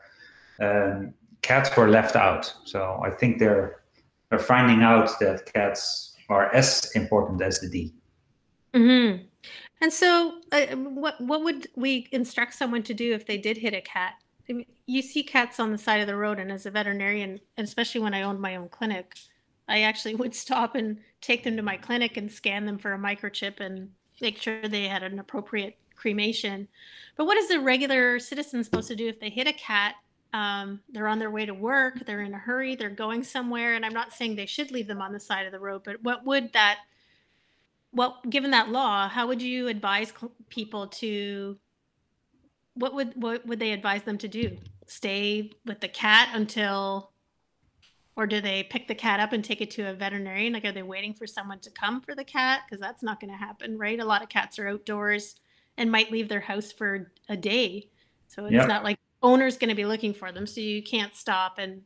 um, 0.59 1.13
cats 1.41 1.75
were 1.77 1.87
left 1.87 2.15
out. 2.15 2.53
So 2.65 2.99
I 3.03 3.09
think 3.09 3.39
they're 3.39 3.83
they're 4.29 4.39
finding 4.39 4.83
out 4.83 5.17
that 5.19 5.51
cats 5.53 6.15
are 6.29 6.53
as 6.53 6.91
important 6.95 7.41
as 7.41 7.59
the 7.59 7.69
D. 7.69 7.93
Mm-hmm. 8.73 9.23
And 9.81 9.91
so, 9.91 10.41
uh, 10.51 10.67
what 10.75 11.19
what 11.19 11.43
would 11.43 11.67
we 11.75 12.07
instruct 12.11 12.53
someone 12.53 12.83
to 12.83 12.93
do 12.93 13.13
if 13.13 13.25
they 13.25 13.37
did 13.37 13.57
hit 13.57 13.73
a 13.73 13.81
cat? 13.81 14.13
I 14.49 14.53
mean, 14.53 14.65
you 14.85 15.01
see 15.01 15.23
cats 15.23 15.59
on 15.59 15.71
the 15.71 15.77
side 15.77 16.01
of 16.01 16.07
the 16.07 16.15
road, 16.15 16.39
and 16.39 16.51
as 16.51 16.65
a 16.65 16.71
veterinarian, 16.71 17.39
especially 17.57 18.01
when 18.01 18.13
I 18.13 18.21
owned 18.21 18.39
my 18.39 18.55
own 18.55 18.69
clinic, 18.69 19.15
I 19.67 19.81
actually 19.81 20.15
would 20.21 20.35
stop 20.35 20.75
and 20.75 20.99
take 21.21 21.43
them 21.43 21.57
to 21.57 21.63
my 21.63 21.77
clinic 21.77 22.17
and 22.17 22.31
scan 22.31 22.65
them 22.65 22.77
for 22.77 22.93
a 22.93 22.99
microchip 22.99 23.59
and 23.59 23.91
make 24.21 24.41
sure 24.41 24.67
they 24.67 24.87
had 24.87 25.03
an 25.03 25.19
appropriate 25.19 25.77
cremation. 25.95 26.67
But 27.15 27.25
what 27.25 27.37
is 27.37 27.49
a 27.51 27.59
regular 27.59 28.19
citizen 28.19 28.63
supposed 28.63 28.87
to 28.89 28.95
do 28.95 29.07
if 29.07 29.19
they 29.19 29.29
hit 29.29 29.47
a 29.47 29.53
cat? 29.53 29.95
Um, 30.33 30.81
they're 30.89 31.07
on 31.07 31.19
their 31.19 31.31
way 31.31 31.45
to 31.45 31.53
work, 31.53 32.05
they're 32.05 32.21
in 32.21 32.33
a 32.33 32.37
hurry, 32.37 32.75
they're 32.75 32.89
going 32.89 33.23
somewhere, 33.23 33.75
and 33.75 33.85
I'm 33.85 33.93
not 33.93 34.11
saying 34.11 34.35
they 34.35 34.45
should 34.45 34.69
leave 34.69 34.87
them 34.87 35.01
on 35.01 35.13
the 35.13 35.19
side 35.19 35.45
of 35.45 35.53
the 35.53 35.59
road, 35.59 35.83
but 35.85 36.03
what 36.03 36.25
would 36.25 36.51
that, 36.51 36.79
well, 37.95 38.19
given 38.29 38.51
that 38.51 38.69
law, 38.69 39.07
how 39.07 39.27
would 39.27 39.41
you 39.41 39.67
advise 39.67 40.13
people 40.49 40.87
to, 40.87 41.57
what 42.73 42.93
would 42.93 43.13
what 43.15 43.45
would 43.47 43.59
they 43.59 43.71
advise 43.71 44.03
them 44.03 44.17
to 44.17 44.27
do? 44.27 44.57
Stay 44.85 45.51
with 45.65 45.79
the 45.79 45.87
cat 45.87 46.29
until 46.33 47.11
or 48.17 48.27
do 48.27 48.39
they 48.39 48.63
pick 48.63 48.87
the 48.87 48.95
cat 48.95 49.19
up 49.19 49.33
and 49.33 49.43
take 49.43 49.61
it 49.61 49.71
to 49.71 49.89
a 49.89 49.93
veterinarian? 49.93 50.53
Like, 50.53 50.65
are 50.65 50.71
they 50.71 50.83
waiting 50.83 51.13
for 51.13 51.27
someone 51.27 51.59
to 51.59 51.69
come 51.69 52.01
for 52.01 52.15
the 52.15 52.23
cat? 52.23 52.61
Because 52.65 52.79
that's 52.79 53.03
not 53.03 53.19
going 53.19 53.31
to 53.31 53.37
happen, 53.37 53.77
right? 53.77 53.99
A 53.99 54.05
lot 54.05 54.23
of 54.23 54.29
cats 54.29 54.57
are 54.57 54.67
outdoors 54.67 55.35
and 55.77 55.91
might 55.91 56.11
leave 56.11 56.29
their 56.29 56.39
house 56.39 56.71
for 56.71 57.11
a 57.27 57.35
day. 57.35 57.89
So 58.27 58.45
it's 58.45 58.53
yeah. 58.53 58.65
not 58.65 58.85
like 58.85 58.99
owner's 59.21 59.57
going 59.57 59.69
to 59.69 59.75
be 59.75 59.85
looking 59.85 60.13
for 60.13 60.31
them. 60.31 60.47
So 60.47 60.61
you 60.61 60.81
can't 60.81 61.13
stop 61.13 61.57
and 61.57 61.81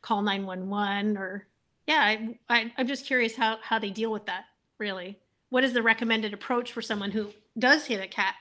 call 0.00 0.22
911 0.22 1.16
or, 1.16 1.48
yeah, 1.88 2.00
I, 2.00 2.38
I, 2.48 2.72
I'm 2.78 2.86
just 2.86 3.06
curious 3.06 3.34
how, 3.34 3.58
how 3.60 3.80
they 3.80 3.90
deal 3.90 4.12
with 4.12 4.26
that, 4.26 4.44
really. 4.78 5.18
What 5.54 5.62
is 5.62 5.72
the 5.72 5.84
recommended 5.84 6.34
approach 6.34 6.72
for 6.72 6.82
someone 6.82 7.12
who 7.12 7.30
does 7.56 7.86
hit 7.86 8.00
a 8.02 8.08
cat 8.08 8.34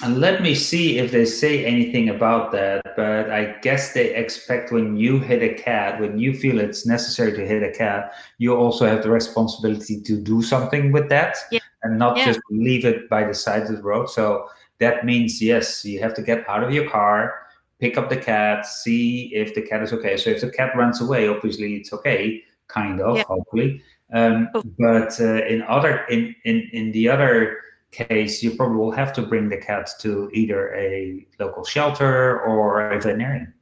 and 0.00 0.20
let 0.20 0.42
me 0.42 0.54
see 0.54 0.98
if 0.98 1.10
they 1.10 1.24
say 1.24 1.64
anything 1.64 2.08
about 2.08 2.52
that. 2.52 2.94
But 2.96 3.30
I 3.30 3.56
guess 3.60 3.92
they 3.92 4.14
expect 4.14 4.70
when 4.70 4.96
you 4.96 5.18
hit 5.18 5.42
a 5.42 5.52
cat, 5.60 6.00
when 6.00 6.20
you 6.20 6.34
feel 6.34 6.60
it's 6.60 6.86
necessary 6.86 7.32
to 7.32 7.44
hit 7.44 7.64
a 7.64 7.72
cat, 7.72 8.14
you 8.38 8.54
also 8.54 8.86
have 8.86 9.02
the 9.02 9.10
responsibility 9.10 10.00
to 10.02 10.16
do 10.16 10.40
something 10.40 10.92
with 10.92 11.08
that 11.08 11.36
yeah. 11.50 11.58
and 11.82 11.98
not 11.98 12.16
yeah. 12.16 12.26
just 12.26 12.40
leave 12.50 12.84
it 12.84 13.10
by 13.10 13.24
the 13.24 13.34
side 13.34 13.64
of 13.64 13.76
the 13.76 13.82
road. 13.82 14.08
So 14.08 14.48
that 14.78 15.04
means, 15.04 15.42
yes, 15.42 15.84
you 15.84 16.00
have 16.00 16.14
to 16.14 16.22
get 16.22 16.48
out 16.48 16.62
of 16.62 16.72
your 16.72 16.88
car, 16.88 17.34
pick 17.80 17.98
up 17.98 18.08
the 18.08 18.16
cat, 18.16 18.66
see 18.66 19.34
if 19.34 19.54
the 19.56 19.62
cat 19.62 19.82
is 19.82 19.92
okay. 19.92 20.16
So 20.16 20.30
if 20.30 20.40
the 20.42 20.50
cat 20.50 20.76
runs 20.76 21.00
away, 21.00 21.26
obviously 21.26 21.74
it's 21.74 21.92
okay, 21.92 22.44
kind 22.68 23.00
of, 23.00 23.16
yeah. 23.16 23.24
hopefully. 23.24 23.82
Um, 24.12 24.48
oh. 24.54 24.62
But 24.78 25.20
uh, 25.20 25.44
in 25.46 25.62
other, 25.62 26.04
in, 26.10 26.34
in, 26.44 26.68
in 26.72 26.92
the 26.92 27.08
other, 27.08 27.58
case, 27.90 28.42
you 28.42 28.52
probably 28.52 28.76
will 28.76 28.92
have 28.92 29.12
to 29.14 29.22
bring 29.22 29.48
the 29.48 29.56
cat 29.56 29.90
to 30.00 30.30
either 30.32 30.74
a 30.74 31.26
local 31.38 31.64
shelter 31.64 32.40
or 32.42 32.90
a 32.90 33.00
veterinarian. 33.00 33.52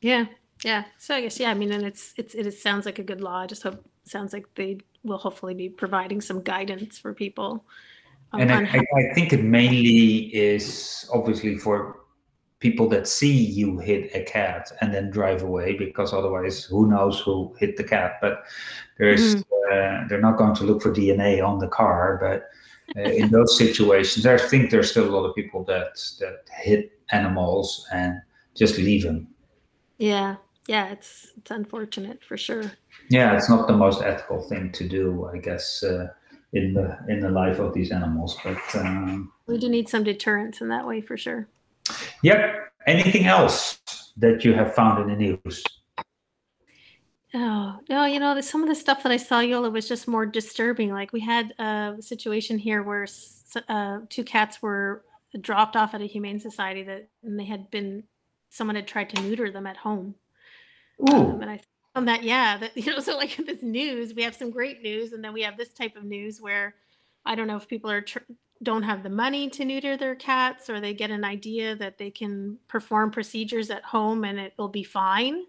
Yeah, 0.00 0.26
yeah. 0.64 0.84
So 0.98 1.14
I 1.16 1.22
guess 1.22 1.40
yeah. 1.40 1.50
I 1.50 1.54
mean, 1.54 1.72
and 1.72 1.84
it's 1.84 2.14
it's 2.16 2.34
it 2.34 2.50
sounds 2.52 2.86
like 2.86 2.98
a 2.98 3.02
good 3.02 3.20
law. 3.20 3.40
I 3.40 3.46
just 3.46 3.62
hope 3.62 3.84
sounds 4.04 4.32
like 4.32 4.46
they 4.54 4.78
will 5.02 5.18
hopefully 5.18 5.54
be 5.54 5.68
providing 5.68 6.20
some 6.20 6.42
guidance 6.42 6.98
for 6.98 7.12
people. 7.12 7.64
Um, 8.32 8.40
and 8.40 8.52
I, 8.52 8.84
I, 8.96 9.14
think 9.14 9.32
it 9.32 9.42
mainly 9.44 10.34
is 10.34 11.08
obviously 11.12 11.58
for 11.58 12.00
people 12.66 12.88
that 12.88 13.06
see 13.06 13.36
you 13.60 13.78
hit 13.78 14.10
a 14.20 14.22
cat 14.24 14.72
and 14.80 14.94
then 14.94 15.10
drive 15.10 15.42
away 15.42 15.68
because 15.84 16.12
otherwise 16.12 16.64
who 16.64 16.88
knows 16.92 17.20
who 17.20 17.34
hit 17.58 17.76
the 17.76 17.88
cat 17.94 18.12
but 18.20 18.34
there's 18.98 19.36
mm-hmm. 19.36 19.72
uh, 19.72 20.08
they're 20.08 20.26
not 20.28 20.38
going 20.38 20.54
to 20.54 20.64
look 20.64 20.80
for 20.82 20.92
dna 20.92 21.32
on 21.50 21.58
the 21.58 21.72
car 21.80 22.18
but 22.20 22.48
uh, 22.94 23.00
in 23.00 23.30
those 23.30 23.58
situations. 23.58 24.26
I 24.26 24.38
think 24.38 24.70
there's 24.70 24.90
still 24.90 25.08
a 25.08 25.14
lot 25.14 25.24
of 25.24 25.34
people 25.34 25.64
that 25.64 25.98
that 26.20 26.44
hit 26.52 27.00
animals 27.10 27.86
and 27.92 28.20
just 28.54 28.78
leave 28.78 29.02
them. 29.02 29.26
Yeah, 29.98 30.36
yeah, 30.68 30.92
it's 30.92 31.32
it's 31.36 31.50
unfortunate 31.50 32.22
for 32.22 32.36
sure. 32.36 32.70
Yeah, 33.10 33.36
it's 33.36 33.48
not 33.48 33.66
the 33.66 33.76
most 33.76 34.02
ethical 34.02 34.40
thing 34.40 34.72
to 34.72 34.88
do, 34.88 35.28
I 35.32 35.38
guess, 35.38 35.82
uh, 35.82 36.08
in 36.52 36.74
the 36.74 36.96
in 37.08 37.20
the 37.20 37.30
life 37.30 37.58
of 37.58 37.74
these 37.74 37.90
animals. 37.90 38.36
But 38.44 38.62
um, 38.76 39.32
we 39.46 39.58
do 39.58 39.68
need 39.68 39.88
some 39.88 40.04
deterrence 40.04 40.60
in 40.60 40.68
that 40.68 40.86
way 40.86 41.00
for 41.00 41.16
sure. 41.16 41.48
Yep. 42.26 42.72
Anything 42.88 43.26
else 43.26 43.78
that 44.16 44.44
you 44.44 44.52
have 44.52 44.74
found 44.74 45.00
in 45.00 45.16
the 45.16 45.38
news? 45.46 45.62
Oh, 47.32 47.78
no, 47.88 48.04
you 48.04 48.18
know, 48.18 48.40
some 48.40 48.64
of 48.64 48.68
the 48.68 48.74
stuff 48.74 49.04
that 49.04 49.12
I 49.12 49.16
saw, 49.16 49.38
Yola, 49.38 49.70
was 49.70 49.86
just 49.86 50.08
more 50.08 50.26
disturbing. 50.26 50.90
Like 50.90 51.12
we 51.12 51.20
had 51.20 51.52
a 51.60 51.94
situation 52.00 52.58
here 52.58 52.82
where 52.82 53.06
uh, 53.68 54.00
two 54.08 54.24
cats 54.24 54.60
were 54.60 55.04
dropped 55.40 55.76
off 55.76 55.94
at 55.94 56.00
a 56.00 56.06
humane 56.06 56.40
society 56.40 56.82
that 56.82 57.08
and 57.22 57.38
they 57.38 57.44
had 57.44 57.70
been 57.70 58.02
someone 58.50 58.74
had 58.74 58.88
tried 58.88 59.10
to 59.10 59.22
neuter 59.22 59.52
them 59.52 59.68
at 59.68 59.76
home. 59.76 60.16
Um, 61.08 61.40
and 61.40 61.48
I 61.48 61.60
found 61.94 62.08
that, 62.08 62.24
yeah, 62.24 62.58
that 62.58 62.76
you 62.76 62.90
know, 62.90 62.98
so 62.98 63.16
like 63.16 63.36
this 63.36 63.62
news, 63.62 64.14
we 64.14 64.24
have 64.24 64.34
some 64.34 64.50
great 64.50 64.82
news, 64.82 65.12
and 65.12 65.22
then 65.22 65.32
we 65.32 65.42
have 65.42 65.56
this 65.56 65.72
type 65.72 65.94
of 65.94 66.02
news 66.02 66.40
where 66.40 66.74
I 67.24 67.36
don't 67.36 67.46
know 67.46 67.56
if 67.56 67.68
people 67.68 67.88
are 67.88 68.00
tr- 68.00 68.18
don't 68.62 68.82
have 68.82 69.02
the 69.02 69.10
money 69.10 69.48
to 69.50 69.64
neuter 69.64 69.96
their 69.96 70.14
cats, 70.14 70.70
or 70.70 70.80
they 70.80 70.94
get 70.94 71.10
an 71.10 71.24
idea 71.24 71.76
that 71.76 71.98
they 71.98 72.10
can 72.10 72.58
perform 72.68 73.10
procedures 73.10 73.70
at 73.70 73.84
home 73.84 74.24
and 74.24 74.38
it 74.38 74.54
will 74.56 74.68
be 74.68 74.82
fine 74.82 75.44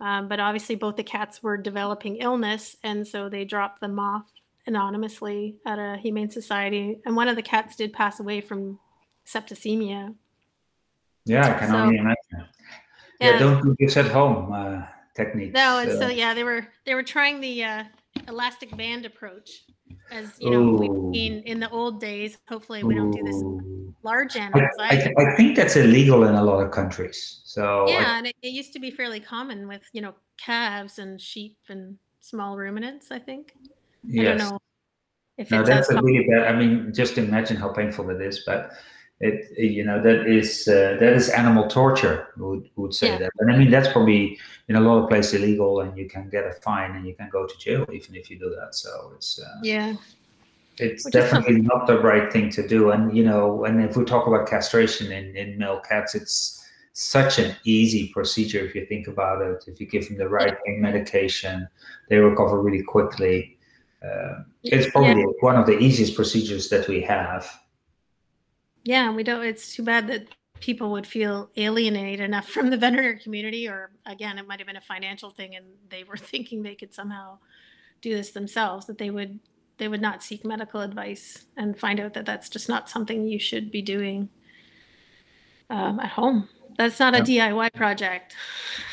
um, 0.00 0.28
but 0.28 0.40
obviously, 0.40 0.74
both 0.74 0.96
the 0.96 1.02
cats 1.02 1.42
were 1.42 1.56
developing 1.56 2.16
illness, 2.16 2.76
and 2.82 3.06
so 3.06 3.28
they 3.28 3.44
dropped 3.44 3.80
them 3.80 3.98
off 3.98 4.24
anonymously 4.66 5.56
at 5.64 5.78
a 5.78 5.96
humane 5.96 6.30
society. 6.30 6.98
And 7.06 7.16
one 7.16 7.28
of 7.28 7.36
the 7.36 7.42
cats 7.42 7.76
did 7.76 7.92
pass 7.92 8.20
away 8.20 8.40
from 8.40 8.78
septicemia. 9.26 10.14
Yeah, 11.24 11.56
I 11.56 11.58
can 11.58 11.70
so, 11.70 11.76
only 11.76 11.96
imagine. 11.96 12.16
Yeah, 12.32 13.30
yeah, 13.30 13.38
don't 13.38 13.62
do 13.62 13.74
this 13.78 13.96
at 13.96 14.06
home 14.06 14.52
uh, 14.52 14.82
techniques. 15.14 15.54
No, 15.54 15.78
and 15.78 15.92
so 15.92 16.08
yeah, 16.08 16.34
they 16.34 16.44
were 16.44 16.68
they 16.84 16.94
were 16.94 17.02
trying 17.02 17.40
the 17.40 17.64
uh, 17.64 17.84
elastic 18.28 18.76
band 18.76 19.04
approach, 19.04 19.64
as 20.10 20.34
you 20.38 20.50
know 20.50 20.72
we've 20.72 21.14
seen 21.14 21.42
in 21.44 21.60
the 21.60 21.70
old 21.70 22.00
days. 22.00 22.38
Hopefully, 22.48 22.82
we 22.82 22.94
don't 22.94 23.10
do 23.10 23.22
this 23.22 23.42
large 24.02 24.36
animals. 24.36 24.70
I, 24.80 25.12
I, 25.18 25.32
I, 25.32 25.36
think 25.36 25.56
that's 25.56 25.76
illegal 25.76 26.24
in 26.24 26.34
a 26.34 26.42
lot 26.42 26.60
of 26.60 26.70
countries. 26.70 27.40
So 27.44 27.88
yeah, 27.88 28.12
I, 28.14 28.18
and 28.18 28.26
it, 28.26 28.36
it, 28.42 28.52
used 28.52 28.72
to 28.74 28.78
be 28.78 28.90
fairly 28.90 29.20
common 29.20 29.68
with 29.68 29.82
you 29.92 30.02
know 30.02 30.14
calves 30.38 30.98
and 30.98 31.20
sheep 31.20 31.56
and 31.68 31.98
small 32.20 32.56
ruminants. 32.56 33.10
I 33.10 33.18
think. 33.18 33.54
Yes. 34.04 34.26
I 34.26 34.28
don't 34.28 34.38
know 34.38 34.58
if 35.38 35.50
no, 35.50 35.62
that's 35.62 35.90
a 35.90 36.00
really 36.00 36.26
bad. 36.28 36.54
I 36.54 36.56
mean, 36.56 36.92
just 36.94 37.18
imagine 37.18 37.56
how 37.56 37.68
painful 37.68 38.08
it 38.10 38.20
is, 38.20 38.44
but 38.46 38.72
it 39.20 39.58
you 39.58 39.84
know 39.84 40.02
that 40.02 40.26
is 40.26 40.68
uh, 40.68 40.96
that 41.00 41.14
is 41.14 41.30
animal 41.30 41.68
torture 41.68 42.28
would 42.36 42.68
would 42.76 42.94
say 42.94 43.08
yeah. 43.08 43.18
that. 43.18 43.30
And 43.38 43.50
i 43.50 43.56
mean 43.56 43.70
that's 43.70 43.88
probably 43.88 44.38
in 44.68 44.76
a 44.76 44.80
lot 44.80 45.02
of 45.02 45.08
places 45.08 45.34
illegal 45.40 45.80
and 45.80 45.96
you 45.96 46.08
can 46.08 46.28
get 46.28 46.44
a 46.44 46.52
fine 46.52 46.96
and 46.96 47.06
you 47.06 47.14
can 47.14 47.30
go 47.30 47.46
to 47.46 47.58
jail 47.58 47.86
even 47.92 48.14
if 48.14 48.30
you 48.30 48.38
do 48.38 48.50
that. 48.50 48.74
So 48.74 49.12
it's 49.14 49.40
uh, 49.40 49.58
yeah. 49.62 49.94
it's 50.78 51.04
Which 51.04 51.12
definitely 51.12 51.62
not 51.62 51.86
the 51.86 51.98
right 52.00 52.30
thing 52.30 52.50
to 52.50 52.66
do. 52.66 52.90
And 52.90 53.16
you 53.16 53.24
know 53.24 53.64
and 53.64 53.82
if 53.82 53.96
we 53.96 54.04
talk 54.04 54.26
about 54.26 54.46
castration 54.48 55.12
in 55.12 55.34
in 55.36 55.56
male 55.56 55.80
cats 55.80 56.14
it's 56.14 56.62
such 56.92 57.38
an 57.38 57.54
easy 57.64 58.08
procedure 58.08 58.60
if 58.60 58.74
you 58.74 58.84
think 58.86 59.06
about 59.06 59.40
it. 59.40 59.64
If 59.66 59.80
you 59.80 59.86
give 59.86 60.08
them 60.08 60.18
the 60.18 60.28
right 60.28 60.56
pain 60.64 60.80
medication 60.80 61.68
they 62.10 62.18
recover 62.18 62.60
really 62.60 62.82
quickly. 62.82 63.56
Uh, 64.04 64.42
it's 64.62 64.90
probably 64.90 65.22
yeah. 65.22 65.26
one 65.40 65.56
of 65.56 65.64
the 65.64 65.78
easiest 65.78 66.14
procedures 66.14 66.68
that 66.68 66.86
we 66.86 67.00
have 67.00 67.50
yeah, 68.86 69.10
we 69.10 69.24
don't. 69.24 69.44
It's 69.44 69.74
too 69.74 69.82
bad 69.82 70.06
that 70.08 70.28
people 70.60 70.92
would 70.92 71.06
feel 71.06 71.50
alienated 71.56 72.20
enough 72.20 72.48
from 72.48 72.70
the 72.70 72.76
veterinary 72.76 73.18
community, 73.18 73.68
or 73.68 73.90
again, 74.06 74.38
it 74.38 74.46
might 74.46 74.60
have 74.60 74.66
been 74.66 74.76
a 74.76 74.80
financial 74.80 75.30
thing, 75.30 75.56
and 75.56 75.66
they 75.90 76.04
were 76.04 76.16
thinking 76.32 76.62
they 76.62 76.76
could 76.76 76.94
somehow 76.94 77.38
do 78.00 78.14
this 78.14 78.30
themselves. 78.30 78.86
That 78.86 78.98
they 78.98 79.10
would 79.10 79.40
they 79.78 79.88
would 79.88 80.00
not 80.00 80.22
seek 80.22 80.44
medical 80.44 80.80
advice 80.80 81.46
and 81.56 81.78
find 81.78 81.98
out 81.98 82.14
that 82.14 82.24
that's 82.24 82.48
just 82.48 82.68
not 82.68 82.88
something 82.88 83.26
you 83.26 83.40
should 83.40 83.70
be 83.72 83.82
doing 83.82 84.28
um, 85.68 85.98
at 85.98 86.10
home. 86.10 86.48
That's 86.78 87.00
not 87.00 87.16
a 87.16 87.22
DIY 87.22 87.74
project. 87.74 88.34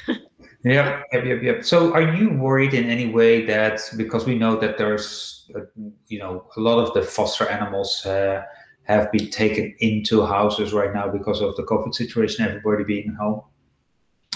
Yep, 0.65 1.03
yep, 1.11 1.25
yep, 1.25 1.43
yep. 1.43 1.65
So, 1.65 1.93
are 1.93 2.15
you 2.15 2.29
worried 2.29 2.73
in 2.73 2.89
any 2.89 3.09
way 3.09 3.45
that 3.47 3.81
because 3.97 4.25
we 4.25 4.37
know 4.37 4.55
that 4.55 4.77
there's, 4.77 5.51
uh, 5.53 5.59
you 6.07 6.19
know, 6.19 6.45
a 6.55 6.61
lot 6.61 6.79
of 6.79 6.93
the 6.93 7.01
foster 7.01 7.45
animals 7.49 8.05
uh, 8.05 8.43
have 8.83 9.11
been 9.11 9.29
taken 9.29 9.73
into 9.79 10.25
houses 10.25 10.73
right 10.73 10.93
now 10.93 11.07
because 11.07 11.41
of 11.41 11.55
the 11.55 11.63
COVID 11.63 11.93
situation, 11.95 12.45
everybody 12.45 12.83
being 12.83 13.13
home, 13.13 13.41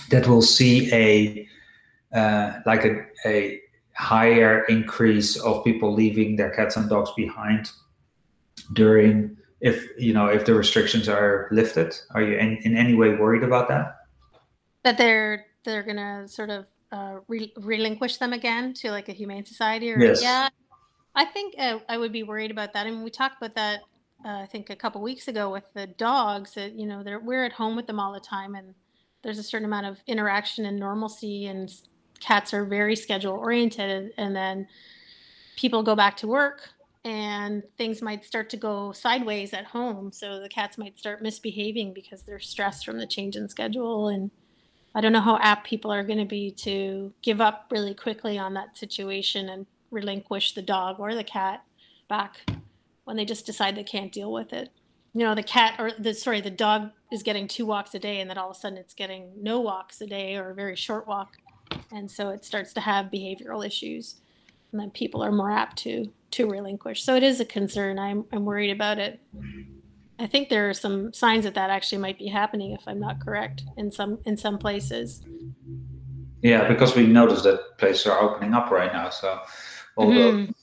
that 0.09 0.27
we'll 0.27 0.41
see 0.41 0.91
a 0.93 1.47
uh, 2.17 2.59
like 2.65 2.85
a, 2.85 3.05
a 3.25 3.59
higher 3.93 4.63
increase 4.65 5.37
of 5.37 5.63
people 5.63 5.93
leaving 5.93 6.35
their 6.37 6.49
cats 6.51 6.77
and 6.77 6.89
dogs 6.89 7.11
behind 7.17 7.69
during 8.73 9.35
if 9.59 9.87
you 9.97 10.13
know 10.13 10.27
if 10.27 10.45
the 10.45 10.53
restrictions 10.53 11.09
are 11.09 11.49
lifted. 11.51 11.95
Are 12.11 12.21
you 12.21 12.37
in, 12.37 12.57
in 12.63 12.77
any 12.77 12.93
way 12.93 13.15
worried 13.15 13.43
about 13.43 13.67
that? 13.67 13.97
That 14.83 14.97
they're 14.97 15.45
they're 15.65 15.83
gonna 15.83 16.27
sort 16.27 16.49
of 16.49 16.65
uh, 16.91 17.17
re- 17.27 17.53
relinquish 17.57 18.17
them 18.17 18.33
again 18.33 18.73
to 18.73 18.91
like 18.91 19.09
a 19.09 19.11
humane 19.11 19.45
society 19.45 19.91
or 19.91 19.99
Yes. 19.99 20.21
yeah 20.21 20.47
i 21.15 21.25
think 21.25 21.55
uh, 21.59 21.79
i 21.89 21.97
would 21.97 22.13
be 22.13 22.23
worried 22.23 22.51
about 22.51 22.71
that 22.73 22.87
I 22.87 22.91
mean, 22.91 23.03
we 23.03 23.09
talked 23.09 23.35
about 23.41 23.55
that 23.55 23.81
uh, 24.25 24.39
i 24.41 24.45
think 24.45 24.69
a 24.69 24.75
couple 24.75 25.01
weeks 25.01 25.27
ago 25.27 25.51
with 25.51 25.71
the 25.73 25.87
dogs 25.87 26.53
that 26.53 26.73
you 26.73 26.85
know 26.85 27.03
they're 27.03 27.19
we're 27.19 27.45
at 27.45 27.53
home 27.53 27.75
with 27.75 27.87
them 27.87 27.99
all 27.99 28.13
the 28.13 28.19
time 28.19 28.55
and 28.55 28.73
there's 29.23 29.39
a 29.39 29.43
certain 29.43 29.65
amount 29.65 29.85
of 29.85 30.01
interaction 30.07 30.65
and 30.65 30.79
normalcy 30.79 31.47
and 31.47 31.73
cats 32.19 32.53
are 32.53 32.65
very 32.65 32.95
schedule 32.95 33.33
oriented 33.33 34.11
and 34.17 34.35
then 34.35 34.67
people 35.55 35.83
go 35.83 35.95
back 35.95 36.17
to 36.17 36.27
work 36.27 36.69
and 37.03 37.63
things 37.77 38.01
might 38.01 38.25
start 38.25 38.49
to 38.49 38.57
go 38.57 38.91
sideways 38.91 39.53
at 39.53 39.65
home. 39.65 40.11
So 40.11 40.39
the 40.41 40.49
cats 40.49 40.77
might 40.77 40.99
start 40.99 41.21
misbehaving 41.21 41.93
because 41.93 42.23
they're 42.23 42.39
stressed 42.39 42.85
from 42.85 42.97
the 42.97 43.07
change 43.07 43.35
in 43.35 43.47
schedule 43.49 44.09
and 44.09 44.29
I 44.93 45.01
don't 45.01 45.13
know 45.13 45.21
how 45.21 45.37
apt 45.39 45.67
people 45.67 45.91
are 45.91 46.03
going 46.03 46.19
to 46.19 46.25
be 46.25 46.51
to 46.51 47.13
give 47.21 47.39
up 47.39 47.67
really 47.71 47.93
quickly 47.93 48.37
on 48.37 48.55
that 48.55 48.77
situation 48.77 49.47
and 49.47 49.67
relinquish 49.91 50.53
the 50.53 50.61
dog 50.61 50.99
or 50.99 51.13
the 51.15 51.23
cat 51.23 51.63
back 52.09 52.49
when 53.07 53.15
they 53.15 53.23
just 53.23 53.45
decide 53.45 53.73
they 53.73 53.85
can't 53.85 54.11
deal 54.11 54.33
with 54.33 54.51
it. 54.51 54.69
You 55.13 55.21
know, 55.23 55.33
the 55.33 55.41
cat 55.41 55.75
or 55.79 55.91
the 55.97 56.13
sorry, 56.13 56.41
the 56.41 56.49
dog 56.49 56.91
is 57.09 57.23
getting 57.23 57.47
two 57.47 57.65
walks 57.65 57.95
a 57.95 57.99
day 57.99 58.19
and 58.19 58.29
then 58.29 58.37
all 58.37 58.49
of 58.49 58.57
a 58.57 58.59
sudden 58.59 58.77
it's 58.77 58.93
getting 58.93 59.31
no 59.41 59.61
walks 59.61 60.01
a 60.01 60.05
day 60.05 60.35
or 60.35 60.49
a 60.49 60.53
very 60.53 60.75
short 60.75 61.07
walk. 61.07 61.37
And 61.89 62.11
so 62.11 62.31
it 62.31 62.43
starts 62.43 62.73
to 62.73 62.81
have 62.81 63.05
behavioral 63.05 63.65
issues. 63.65 64.15
And 64.73 64.81
then 64.81 64.91
people 64.91 65.23
are 65.23 65.31
more 65.31 65.49
apt 65.49 65.77
to 65.83 66.11
to 66.31 66.49
relinquish. 66.49 67.01
So 67.01 67.15
it 67.15 67.23
is 67.23 67.39
a 67.39 67.45
concern. 67.45 67.97
I'm 67.97 68.25
I'm 68.33 68.43
worried 68.43 68.71
about 68.71 68.99
it. 68.99 69.21
I 70.19 70.27
think 70.27 70.49
there 70.49 70.69
are 70.69 70.73
some 70.73 71.13
signs 71.13 71.45
that 71.45 71.55
that 71.55 71.69
actually 71.69 71.99
might 71.99 72.19
be 72.19 72.27
happening, 72.27 72.73
if 72.73 72.85
I'm 72.87 72.99
not 72.99 73.21
correct, 73.21 73.63
in 73.77 73.89
some 73.89 74.19
in 74.25 74.35
some 74.35 74.57
places. 74.57 75.23
Yeah, 76.41 76.67
because 76.67 76.93
we 76.93 77.07
noticed 77.07 77.45
that 77.45 77.77
places 77.77 78.05
are 78.07 78.19
opening 78.19 78.53
up 78.53 78.69
right 78.69 78.91
now. 78.91 79.09
So, 79.09 79.39
although 79.95 80.33
Mhm. 80.33 80.53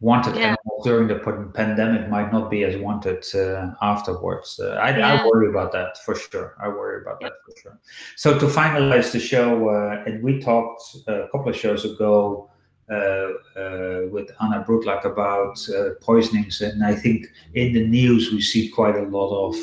Wanted 0.00 0.36
Yeah. 0.36 0.54
animals 0.54 0.84
during 0.84 1.08
the 1.08 1.18
pandemic 1.54 2.08
might 2.08 2.32
not 2.32 2.50
be 2.50 2.64
as 2.64 2.74
wanted 2.80 3.22
uh, 3.34 3.72
afterwards. 3.82 4.58
Uh, 4.58 4.70
I, 4.80 4.98
I 4.98 5.26
worry 5.26 5.48
about 5.50 5.72
that 5.72 5.98
for 6.04 6.14
sure. 6.14 6.56
I 6.58 6.68
worry 6.68 7.02
about 7.02 7.20
that 7.20 7.34
for 7.44 7.52
sure. 7.60 7.78
So 8.16 8.38
to 8.38 8.46
finalize 8.46 9.12
the 9.12 9.20
show, 9.20 9.68
uh, 9.68 10.02
and 10.06 10.22
we 10.22 10.40
talked 10.40 10.82
a 11.06 11.28
couple 11.30 11.50
of 11.50 11.56
shows 11.56 11.84
ago 11.84 12.48
uh, 12.90 12.94
uh, 12.94 14.00
with 14.10 14.30
Ahna 14.40 14.64
Brutlag 14.66 15.04
about 15.04 15.56
uh, 15.68 15.90
poisonings, 16.00 16.62
and 16.62 16.82
I 16.82 16.94
think 16.94 17.26
in 17.54 17.74
the 17.74 17.86
news 17.86 18.32
we 18.32 18.40
see 18.40 18.68
quite 18.68 18.96
a 18.96 19.02
lot 19.02 19.30
of 19.48 19.54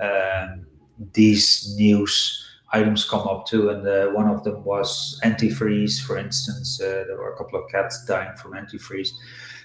um, 0.00 0.66
these 1.12 1.74
news 1.76 2.40
items 2.72 3.08
come 3.08 3.28
up 3.28 3.46
too, 3.46 3.68
and 3.68 3.86
uh, 3.86 4.06
one 4.08 4.28
of 4.28 4.42
them 4.44 4.64
was 4.64 5.20
antifreeze, 5.24 6.00
for 6.02 6.16
instance. 6.16 6.80
Uh, 6.80 7.04
there 7.06 7.18
were 7.18 7.34
a 7.34 7.36
couple 7.36 7.62
of 7.62 7.70
cats 7.70 8.04
dying 8.06 8.34
from 8.36 8.52
antifreeze. 8.54 9.10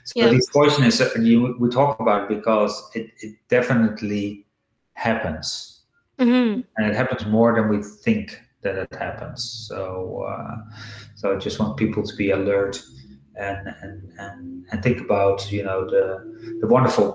So 0.10 0.26
Yeah. 0.26 0.32
these 0.32 0.50
poisons, 0.50 1.00
uh, 1.02 1.10
you, 1.22 1.56
we 1.60 1.70
talk 1.70 2.00
about 2.00 2.24
it 2.32 2.38
because 2.38 2.74
it, 2.96 3.12
it 3.22 3.36
definitely 3.48 4.46
happens, 4.94 5.82
hmm 6.20 6.62
and 6.78 6.88
it 6.90 6.96
happens 6.96 7.26
more 7.28 7.54
than 7.56 7.70
we 7.70 7.84
think 7.84 8.40
that 8.64 8.76
it 8.76 8.94
happens. 8.96 9.68
So, 9.70 10.24
uh, 10.28 10.56
so 11.16 11.36
I 11.36 11.38
just 11.38 11.60
want 11.60 11.78
people 11.78 12.02
to 12.04 12.16
be 12.16 12.32
alert 12.32 12.82
and 13.36 13.68
and 13.84 14.12
and, 14.18 14.66
and 14.72 14.84
think 14.84 15.00
about 15.00 15.52
you 15.52 15.64
know 15.64 15.86
the 15.90 16.58
the 16.62 16.68
wonderful 16.68 17.08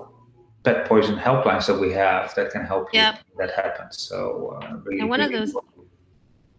pet 0.63 0.85
poison 0.87 1.17
helplines 1.17 1.67
that 1.67 1.77
we 1.79 1.91
have 1.91 2.33
that 2.35 2.49
can 2.51 2.65
help 2.65 2.93
you 2.93 2.99
Yep. 3.01 3.19
when 3.33 3.47
that 3.47 3.55
happens. 3.55 3.97
So 3.99 4.57
uh, 4.61 4.77
really, 4.85 5.01
And 5.01 5.09
one 5.09 5.19
of 5.21 5.31
those- 5.31 5.49
important. 5.49 5.71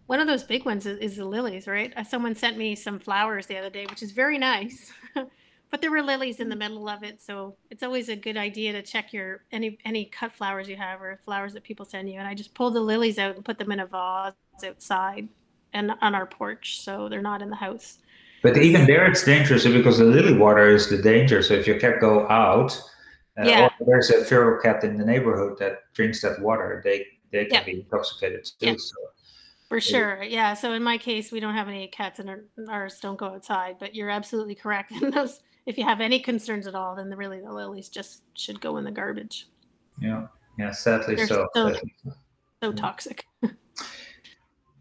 One 0.09 0.21
of 0.21 0.29
those 0.29 0.45
big 0.45 0.65
ones 0.65 0.87
is, 0.87 0.99
is 0.99 1.17
the 1.17 1.25
lilies, 1.25 1.67
right? 1.67 1.93
Uh, 1.97 2.05
Someone 2.05 2.37
sent 2.37 2.57
me 2.57 2.77
some 2.77 3.01
flowers 3.01 3.47
the 3.47 3.59
other 3.59 3.71
day, 3.71 3.87
which 3.91 4.03
is 4.05 4.13
very 4.13 4.39
nice. 4.39 4.93
but 5.71 5.81
there 5.81 5.91
were 5.91 6.03
lilies 6.03 6.41
in 6.41 6.49
the 6.49 6.57
middle 6.57 6.89
of 6.89 7.03
it, 7.03 7.21
so 7.21 7.57
it's 7.71 7.83
always 7.83 8.09
a 8.09 8.17
good 8.17 8.37
idea 8.37 8.73
to 8.73 8.83
check 8.83 9.13
your 9.13 9.45
any 9.53 9.79
any 9.85 10.05
cut 10.07 10.33
flowers 10.33 10.69
you 10.69 10.77
have 10.77 11.01
or 11.03 11.19
flowers 11.25 11.53
that 11.55 11.65
people 11.65 11.85
send 11.85 12.09
you. 12.11 12.19
And 12.19 12.29
I 12.29 12.35
just 12.35 12.55
pulled 12.55 12.75
the 12.75 12.81
lilies 12.81 13.19
out 13.19 13.35
and 13.37 13.45
put 13.45 13.59
them 13.59 13.73
in 13.73 13.81
a 13.81 13.87
vase 13.87 14.33
outside 14.65 15.29
and 15.73 15.93
on 16.01 16.15
our 16.15 16.27
porch, 16.27 16.81
so 16.83 17.09
they're 17.09 17.23
not 17.23 17.43
in 17.43 17.51
the 17.51 17.57
house. 17.57 17.99
But 18.43 18.57
even 18.59 18.87
there, 18.87 19.07
it's 19.07 19.25
dangerous 19.25 19.65
because 19.65 19.99
the 19.99 20.05
lily 20.05 20.35
water 20.35 20.69
is 20.69 20.89
the 20.89 20.99
danger. 21.03 21.43
So 21.43 21.55
if 21.55 21.67
your 21.67 21.81
cat 21.81 22.01
go 22.01 22.29
out, 22.29 22.81
uh, 23.39 23.45
Yeah. 23.49 23.71
or 23.81 23.87
there's 23.87 24.11
a 24.11 24.25
feral 24.25 24.61
cat 24.63 24.85
in 24.85 24.97
the 24.97 25.05
neighborhood 25.05 25.59
that 25.59 25.93
drinks 25.95 26.23
that 26.23 26.41
water, 26.41 26.81
they 26.85 27.07
they 27.33 27.47
can 27.47 27.55
Yeah. 27.55 27.65
be 27.65 27.73
intoxicated 27.81 28.45
too. 28.45 28.53
Yeah. 28.67 28.75
So 28.77 28.97
For 29.69 29.81
sure. 29.81 30.23
Yeah. 30.23 30.55
So 30.55 30.73
in 30.75 30.83
my 30.85 30.97
case, 30.97 31.33
we 31.33 31.41
don't 31.41 31.55
have 31.55 31.67
any 31.69 31.89
cats 31.89 32.21
and 32.21 32.31
ours 32.69 33.01
don't 33.01 33.19
go 33.19 33.27
outside, 33.27 33.77
but 33.81 33.97
you're 33.97 34.11
absolutely 34.11 34.55
correct. 34.55 34.93
In 35.03 35.11
those, 35.11 35.41
if 35.67 35.77
you 35.77 35.85
have 35.85 36.01
any 36.01 36.21
concerns 36.21 36.67
at 36.67 36.75
all, 36.75 36.95
then 36.95 37.11
the, 37.11 37.17
really 37.17 37.41
the 37.41 37.53
lilies 37.53 37.89
just 37.89 38.23
should 38.35 38.61
go 38.61 38.77
in 38.79 38.85
the 38.85 38.91
garbage. 38.91 39.49
yeah, 40.01 40.27
yeah. 40.59 40.71
Sadly, 40.71 41.17
They're 41.17 41.27
so. 41.27 41.49
so- 41.55 41.73
sadly 41.73 41.93
so. 42.05 42.13
So 42.63 42.73
toxic. 42.73 43.27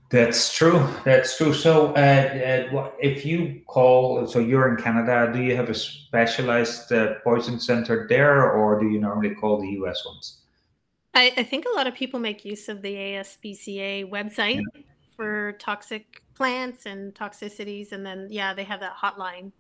That's 0.10 0.56
true. 0.56 0.88
That's 1.04 1.38
true. 1.38 1.54
So, 1.54 1.88
uh, 1.96 2.70
uh, 2.72 2.92
if 3.02 3.26
you 3.26 3.62
call, 3.68 4.26
so 4.28 4.40
you're 4.40 4.70
in 4.70 4.82
Canada, 4.82 5.30
do 5.34 5.42
you 5.42 5.56
have 5.56 5.70
a 5.70 5.74
specialized 5.74 6.92
uh, 6.94 7.16
poison 7.24 7.60
center 7.60 8.06
there, 8.08 8.52
or 8.52 8.80
do 8.80 8.88
you 8.88 9.00
normally 9.00 9.36
call 9.36 9.60
the 9.60 9.68
US 9.82 10.06
ones? 10.06 10.42
I, 11.16 11.34
I 11.38 11.44
think 11.44 11.66
a 11.66 11.76
lot 11.76 11.88
of 11.88 11.96
people 11.96 12.20
make 12.20 12.46
use 12.46 12.70
of 12.70 12.82
the 12.82 12.94
ASPCA 12.94 14.10
website 14.10 14.62
for 15.16 15.54
toxic 15.60 16.22
plants 16.36 16.86
and 16.86 17.16
toxicities. 17.16 17.92
And 17.92 18.06
then, 18.06 18.28
yeah, 18.30 18.54
they 18.54 18.64
have 18.66 18.82
that 18.82 18.96
hotline. 18.96 19.52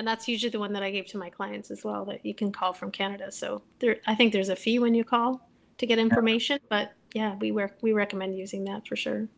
And 0.00 0.08
that's 0.08 0.26
usually 0.26 0.48
the 0.48 0.58
one 0.58 0.72
that 0.72 0.82
I 0.82 0.90
gave 0.90 1.04
to 1.08 1.18
my 1.18 1.28
clients 1.28 1.70
as 1.70 1.84
well 1.84 2.06
that 2.06 2.24
you 2.24 2.34
can 2.34 2.52
call 2.52 2.72
from 2.72 2.90
Canada. 2.90 3.30
So 3.30 3.60
there, 3.80 3.98
I 4.06 4.14
think 4.14 4.32
there's 4.32 4.48
a 4.48 4.56
fee 4.56 4.78
when 4.78 4.94
you 4.94 5.04
call 5.04 5.46
to 5.76 5.84
get 5.84 5.98
information, 5.98 6.58
but 6.70 6.94
yeah, 7.12 7.34
we 7.34 7.52
work, 7.52 7.76
we 7.82 7.92
recommend 7.92 8.34
using 8.34 8.64
that 8.64 8.88
for 8.88 8.96
sure. 8.96 9.28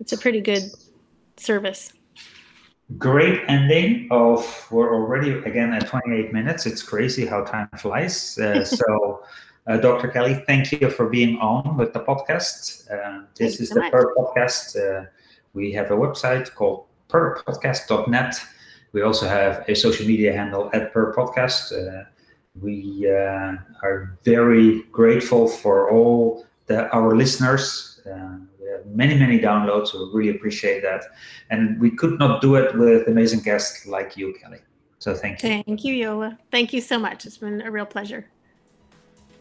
It's 0.00 0.14
a 0.14 0.16
pretty 0.16 0.40
good 0.40 0.62
service. 1.36 1.92
Great 2.96 3.42
ending 3.46 4.08
of, 4.10 4.66
we're 4.70 4.90
already 4.94 5.32
again 5.46 5.74
at 5.74 5.86
28 5.86 6.32
minutes. 6.32 6.64
It's 6.64 6.82
crazy 6.82 7.26
how 7.26 7.44
time 7.44 7.68
flies. 7.76 8.38
Uh, 8.38 8.64
so, 8.80 9.22
uh, 9.66 9.76
Dr. 9.76 10.08
Kelly, 10.08 10.42
thank 10.46 10.72
you 10.72 10.88
for 10.88 11.10
being 11.10 11.36
on 11.40 11.76
with 11.76 11.92
the 11.92 12.00
podcast. 12.00 12.90
Uh, 12.90 13.26
this 13.34 13.60
is 13.60 13.68
so 13.68 13.74
the 13.74 13.80
much. 13.80 13.92
Purr 13.92 14.14
Podcast. 14.16 14.76
Uh, 14.80 15.04
we 15.52 15.72
have 15.72 15.90
a 15.90 15.94
website 15.94 16.54
called 16.54 16.86
purrpodcast.net. 17.10 18.40
We 18.94 19.02
also 19.02 19.26
have 19.26 19.68
a 19.68 19.74
social 19.74 20.06
media 20.06 20.32
handle 20.32 20.70
at 20.72 20.92
Purr 20.92 21.12
Podcast. 21.12 21.72
Uh, 21.72 22.04
we 22.62 23.10
uh, 23.10 23.56
are 23.82 24.16
very 24.24 24.84
grateful 24.92 25.48
for 25.48 25.90
all 25.90 26.46
the, 26.66 26.88
our 26.90 27.16
listeners. 27.16 28.00
Uh, 28.06 28.36
we 28.60 28.68
have 28.70 28.86
many, 28.86 29.18
many 29.18 29.40
downloads, 29.40 29.88
so 29.88 29.98
we 29.98 30.20
really 30.20 30.36
appreciate 30.36 30.80
that. 30.82 31.02
And 31.50 31.80
we 31.80 31.90
could 31.90 32.20
not 32.20 32.40
do 32.40 32.54
it 32.54 32.78
with 32.78 33.08
amazing 33.08 33.40
guests 33.40 33.84
like 33.84 34.16
you, 34.16 34.32
Kelly. 34.40 34.60
So 35.00 35.12
thank 35.12 35.42
you. 35.42 35.62
Thank 35.66 35.84
you, 35.84 35.92
Yola. 35.92 36.38
Thank 36.52 36.72
you 36.72 36.80
so 36.80 36.96
much. 36.96 37.26
It's 37.26 37.38
been 37.38 37.62
a 37.62 37.70
real 37.72 37.86
pleasure. 37.86 38.26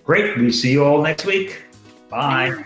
Great. 0.04 0.36
We 0.36 0.52
see 0.52 0.72
you 0.72 0.84
all 0.84 1.02
next 1.02 1.26
week. 1.26 1.64
Bye. 2.10 2.66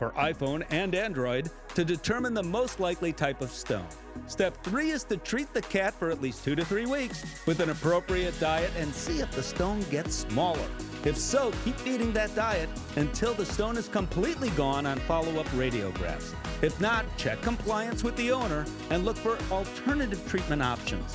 for 0.00 0.12
iPhone 0.12 0.64
and 0.70 0.94
Android 0.94 1.50
to 1.74 1.84
determine 1.84 2.32
the 2.32 2.42
most 2.42 2.80
likely 2.80 3.12
type 3.12 3.42
of 3.42 3.50
stone. 3.50 3.86
Step 4.26 4.56
three 4.64 4.88
is 4.88 5.04
to 5.04 5.18
treat 5.18 5.52
the 5.52 5.60
cat 5.60 5.92
for 5.92 6.10
at 6.10 6.22
least 6.22 6.42
two 6.42 6.56
to 6.56 6.64
three 6.64 6.86
weeks 6.86 7.22
with 7.46 7.60
an 7.60 7.68
appropriate 7.68 8.38
diet 8.40 8.70
and 8.78 8.94
see 8.94 9.20
if 9.20 9.30
the 9.32 9.42
stone 9.42 9.82
gets 9.90 10.14
smaller. 10.14 10.66
If 11.04 11.18
so, 11.18 11.52
keep 11.66 11.76
feeding 11.76 12.14
that 12.14 12.34
diet 12.34 12.70
until 12.96 13.34
the 13.34 13.44
stone 13.44 13.76
is 13.76 13.88
completely 13.88 14.48
gone 14.50 14.86
on 14.86 14.98
follow 15.00 15.38
up 15.38 15.46
radiographs. 15.48 16.34
If 16.62 16.80
not, 16.80 17.04
check 17.18 17.42
compliance 17.42 18.02
with 18.02 18.16
the 18.16 18.32
owner 18.32 18.64
and 18.88 19.04
look 19.04 19.18
for 19.18 19.36
alternative 19.52 20.26
treatment 20.26 20.62
options. 20.62 21.14